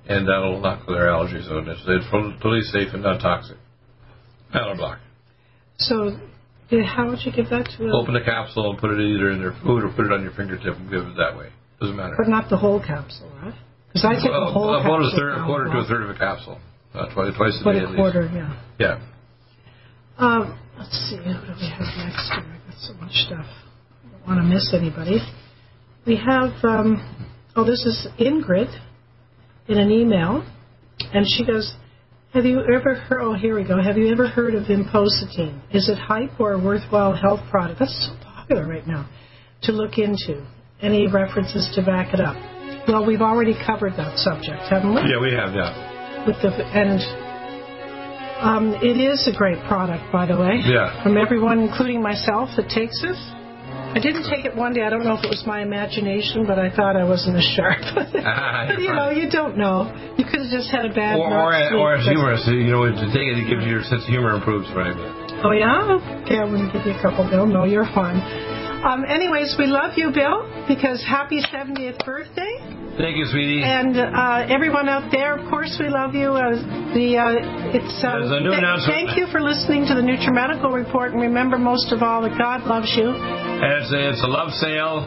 [0.08, 1.68] and that'll knock their allergies out.
[1.68, 3.56] It's, it's totally safe and not toxic.
[4.52, 4.98] Battle block.
[5.78, 6.16] So,
[6.72, 7.88] how would you give that to?
[7.88, 10.22] A, Open the capsule and put it either in their food or put it on
[10.22, 11.50] your fingertip and give it that way.
[11.80, 12.14] Doesn't matter.
[12.16, 13.54] But not the whole capsule, right?
[13.92, 15.12] Because I take well, the whole about capsule.
[15.12, 16.58] a third, a quarter to a third of a capsule.
[16.94, 18.34] Uh, twice, twice a But day a at quarter, least.
[18.34, 18.98] yeah.
[18.98, 19.00] Yeah.
[20.18, 22.42] Um, let's see, what do we have next here?
[22.42, 23.46] I got so much stuff.
[23.46, 25.20] I don't want to miss anybody.
[26.06, 28.74] We have, um, oh, this is Ingrid
[29.68, 30.48] in an email,
[31.12, 31.74] and she goes,
[32.32, 33.80] have you ever heard, oh, here we go.
[33.82, 35.62] Have you ever heard of Impositine?
[35.72, 37.80] Is it hype or a worthwhile health product?
[37.80, 39.08] That's so popular right now
[39.62, 40.46] to look into.
[40.80, 42.36] Any references to back it up?
[42.86, 45.00] Well, we've already covered that subject, haven't we?
[45.10, 46.24] Yeah, we have, yeah.
[46.26, 47.02] With the, and
[48.40, 50.62] um, it is a great product, by the way.
[50.64, 51.02] Yeah.
[51.02, 53.16] From everyone, including myself, that takes it.
[53.98, 54.86] I didn't take it one day.
[54.86, 57.82] I don't know if it was my imagination, but I thought I wasn't as sharp.
[58.28, 59.90] Ah, you know, you don't know.
[60.16, 62.46] You could have just had a bad Or, or, or sleep, but- humorous.
[62.46, 64.94] You know, to take it, it gives you your sense of humor improves, right?
[65.42, 65.98] Oh yeah?
[66.22, 67.46] Okay, I'm going to give you a couple, Bill.
[67.46, 68.22] No, you're fine.
[68.84, 72.56] Um, anyways, we love you, Bill, because happy 70th birthday.
[72.96, 73.62] Thank you, sweetie.
[73.62, 76.30] And uh, everyone out there, of course, we love you.
[76.34, 76.58] Uh,
[76.94, 78.94] the uh, it's uh, There's a new th- announcement.
[78.94, 82.66] thank you for listening to the NutriMedical Report, and remember most of all that God
[82.66, 83.06] loves you.
[83.10, 85.06] And it's a, it's a love sale.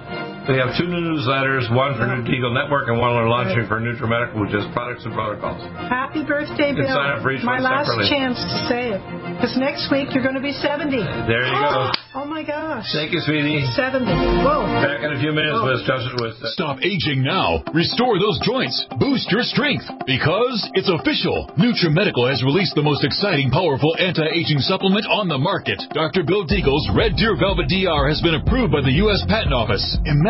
[0.49, 3.79] We have two new newsletters, one for New Eagle Network and one we're launching for
[3.79, 5.61] NutriMedical, which is products and protocols.
[5.87, 6.97] Happy birthday, You can Bill!
[6.97, 8.09] sign up for each My one last separately.
[8.09, 9.01] chance to say it,
[9.37, 10.97] because next week you're going to be 70.
[11.29, 11.91] There you go.
[12.11, 12.83] Oh my gosh!
[12.91, 13.63] Thank you, sweetie.
[13.71, 14.03] 70.
[14.43, 14.67] Whoa!
[14.83, 15.63] Back in a few minutes Oh.
[15.63, 16.35] with Justin with.
[16.43, 17.63] uh, Stop aging now.
[17.71, 18.75] Restore those joints.
[18.99, 19.87] Boost your strength.
[20.03, 21.47] Because it's official.
[21.55, 25.79] NutriMedical has released the most exciting, powerful anti-aging supplement on the market.
[25.95, 26.27] Dr.
[26.27, 29.23] Bill Deagle's Red Deer Velvet DR has been approved by the U.S.
[29.31, 29.79] Patent Office.
[30.03, 30.29] Imagine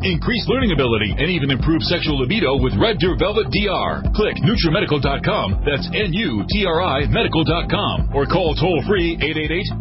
[0.00, 4.00] increase learning ability, and even improve sexual libido with Red Deer Velvet DR.
[4.16, 5.68] Click NutriMedical.com.
[5.68, 8.16] That's N-U-T-R-I medical.com.
[8.16, 9.20] Or call toll free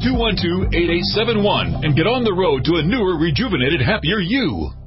[0.03, 4.80] 888-212-8871 and get on the road to a newer, rejuvenated, happier you.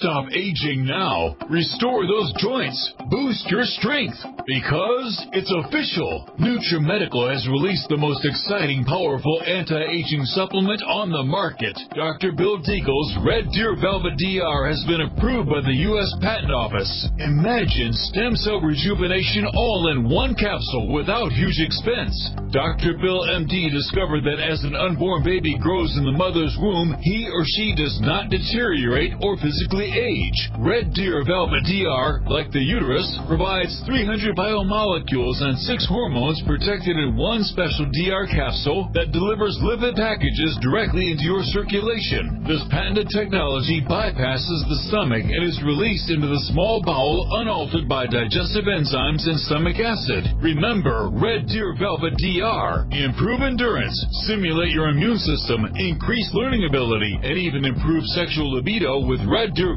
[0.00, 1.36] Stop aging now.
[1.50, 2.80] Restore those joints.
[3.10, 4.16] Boost your strength.
[4.48, 6.24] Because it's official.
[6.40, 11.76] NutriMedical has released the most exciting, powerful anti-aging supplement on the market.
[11.92, 12.32] Dr.
[12.32, 16.08] Bill Deagle's Red Deer Velvet DR has been approved by the U.S.
[16.24, 16.88] Patent Office.
[17.20, 22.16] Imagine stem cell rejuvenation all in one capsule without huge expense.
[22.56, 22.96] Dr.
[22.96, 27.44] Bill MD discovered that as an unborn baby grows in the mother's womb, he or
[27.44, 30.38] she does not deteriorate or physically age.
[30.58, 37.16] Red Deer Velvet DR, like the uterus, provides 300 biomolecules and six hormones protected in
[37.16, 42.44] one special DR capsule that delivers lipid packages directly into your circulation.
[42.46, 48.06] This patented technology bypasses the stomach and is released into the small bowel unaltered by
[48.06, 50.30] digestive enzymes and stomach acid.
[50.38, 52.86] Remember, Red Deer Velvet DR.
[52.94, 59.20] Improve endurance, stimulate your immune system, increase learning ability, and even improve sexual libido with
[59.26, 59.76] Red Deer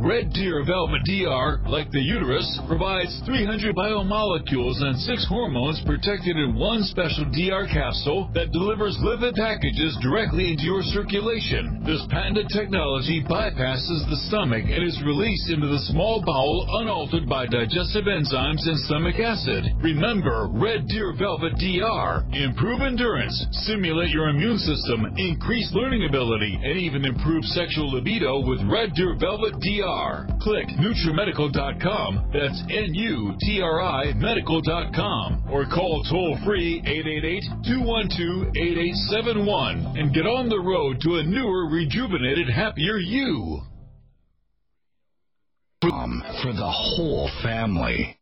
[0.01, 6.57] Red Deer Velvet DR, like the uterus, provides 300 biomolecules and six hormones protected in
[6.57, 11.85] one special DR capsule that delivers lipid packages directly into your circulation.
[11.85, 17.45] This patented technology bypasses the stomach and is released into the small bowel unaltered by
[17.45, 19.69] digestive enzymes and stomach acid.
[19.85, 22.25] Remember, Red Deer Velvet DR.
[22.33, 23.37] Improve endurance,
[23.69, 29.13] stimulate your immune system, increase learning ability, and even improve sexual libido with Red Deer
[29.21, 29.90] Velvet DR.
[30.41, 36.81] Click NutriMedical.com, that's N-U-T-R-I medical.com, or call toll free
[37.65, 43.61] 888-212-8871 and get on the road to a newer, rejuvenated, happier you.
[45.83, 48.17] Um, for the whole family.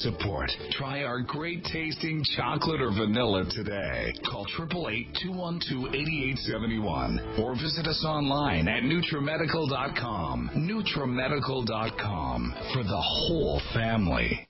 [0.00, 0.50] Support.
[0.72, 4.12] Try our great tasting chocolate or vanilla today.
[4.30, 10.50] Call 888-212-8871 or visit us online at NutriMedical.com.
[10.56, 14.49] NutriMedical.com for the whole family.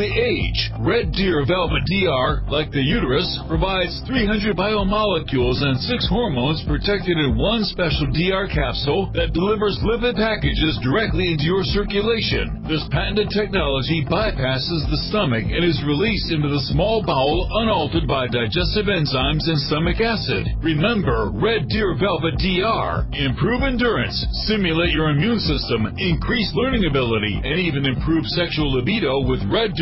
[0.00, 0.72] age.
[0.80, 7.36] Red Deer Velvet DR, like the uterus, provides 300 biomolecules and six hormones protected in
[7.36, 12.64] one special DR capsule that delivers lipid packages directly into your circulation.
[12.64, 18.32] This patented technology bypasses the stomach and is released into the small bowel unaltered by
[18.32, 20.48] digestive enzymes and stomach acid.
[20.64, 23.04] Remember, Red Deer Velvet DR.
[23.12, 24.16] Improve endurance,
[24.48, 29.81] stimulate your immune system, increase learning ability, and even improve sexual libido with Red Deer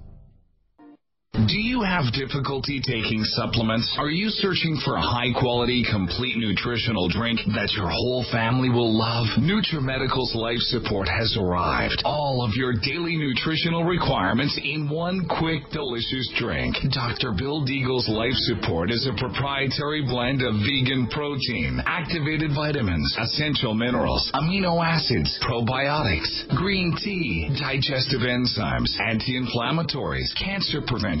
[1.31, 3.95] Do you have difficulty taking supplements?
[3.97, 8.91] Are you searching for a high quality, complete nutritional drink that your whole family will
[8.91, 9.39] love?
[9.39, 12.03] NutriMedical's Life Support has arrived.
[12.03, 16.75] All of your daily nutritional requirements in one quick, delicious drink.
[16.91, 17.31] Dr.
[17.31, 24.29] Bill Deagle's Life Support is a proprietary blend of vegan protein, activated vitamins, essential minerals,
[24.35, 31.20] amino acids, probiotics, green tea, digestive enzymes, anti-inflammatories, cancer prevention,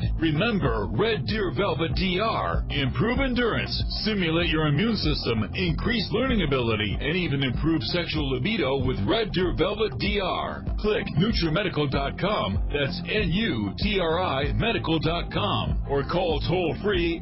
[0.00, 0.10] Acid.
[0.20, 2.64] Remember Red Deer Velvet DR.
[2.70, 8.98] Improve endurance, stimulate your immune system, increase learning ability, and even improve sexual libido with
[9.06, 10.64] Red Deer Velvet DR.
[10.78, 12.68] Click NutriMedical.com.
[12.72, 15.86] That's N-U-T-R-I Medical.com.
[15.88, 17.20] Or call toll free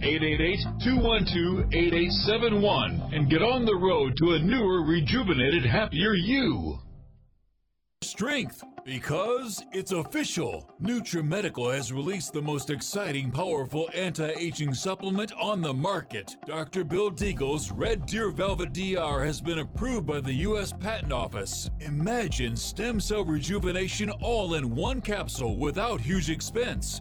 [0.82, 6.78] 888-212-8871 and get on the road to a newer, rejuvenated, happier you.
[8.02, 10.68] Strength, because it's official.
[10.82, 16.36] NutriMedical has released the most exciting, powerful anti-aging supplement on the market.
[16.46, 16.84] Dr.
[16.84, 20.72] Bill Deagle's Red Deer Velvet DR has been approved by the U.S.
[20.72, 21.70] Patent Office.
[21.80, 27.00] Imagine stem cell rejuvenation all in one capsule without huge expense.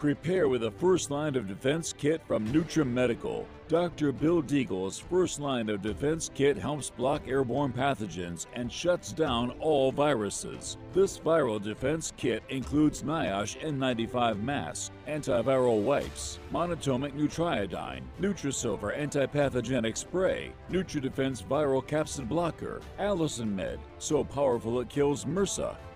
[0.00, 3.44] Prepare with a first line of defense kit from NutriMedical.
[3.68, 4.12] Dr.
[4.12, 9.92] Bill Deagle's first line of defense kit helps block airborne pathogens and shuts down all
[9.92, 10.78] viruses.
[10.94, 20.50] This viral defense kit includes NIOSH N95 mask, antiviral wipes, monatomic nutriodine, Nutrisilver antipathogenic spray,
[20.70, 25.76] NutriDefense viral capsid blocker, Allicin Med, so powerful it kills MRSA,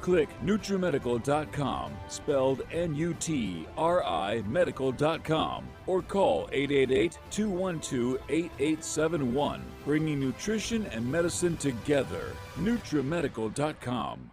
[0.00, 10.20] Click NutriMedical.com, spelled N U T R I Medical.com, or call 888 212 8871, bringing
[10.20, 12.32] nutrition and medicine together.
[12.58, 14.30] NutriMedical.com.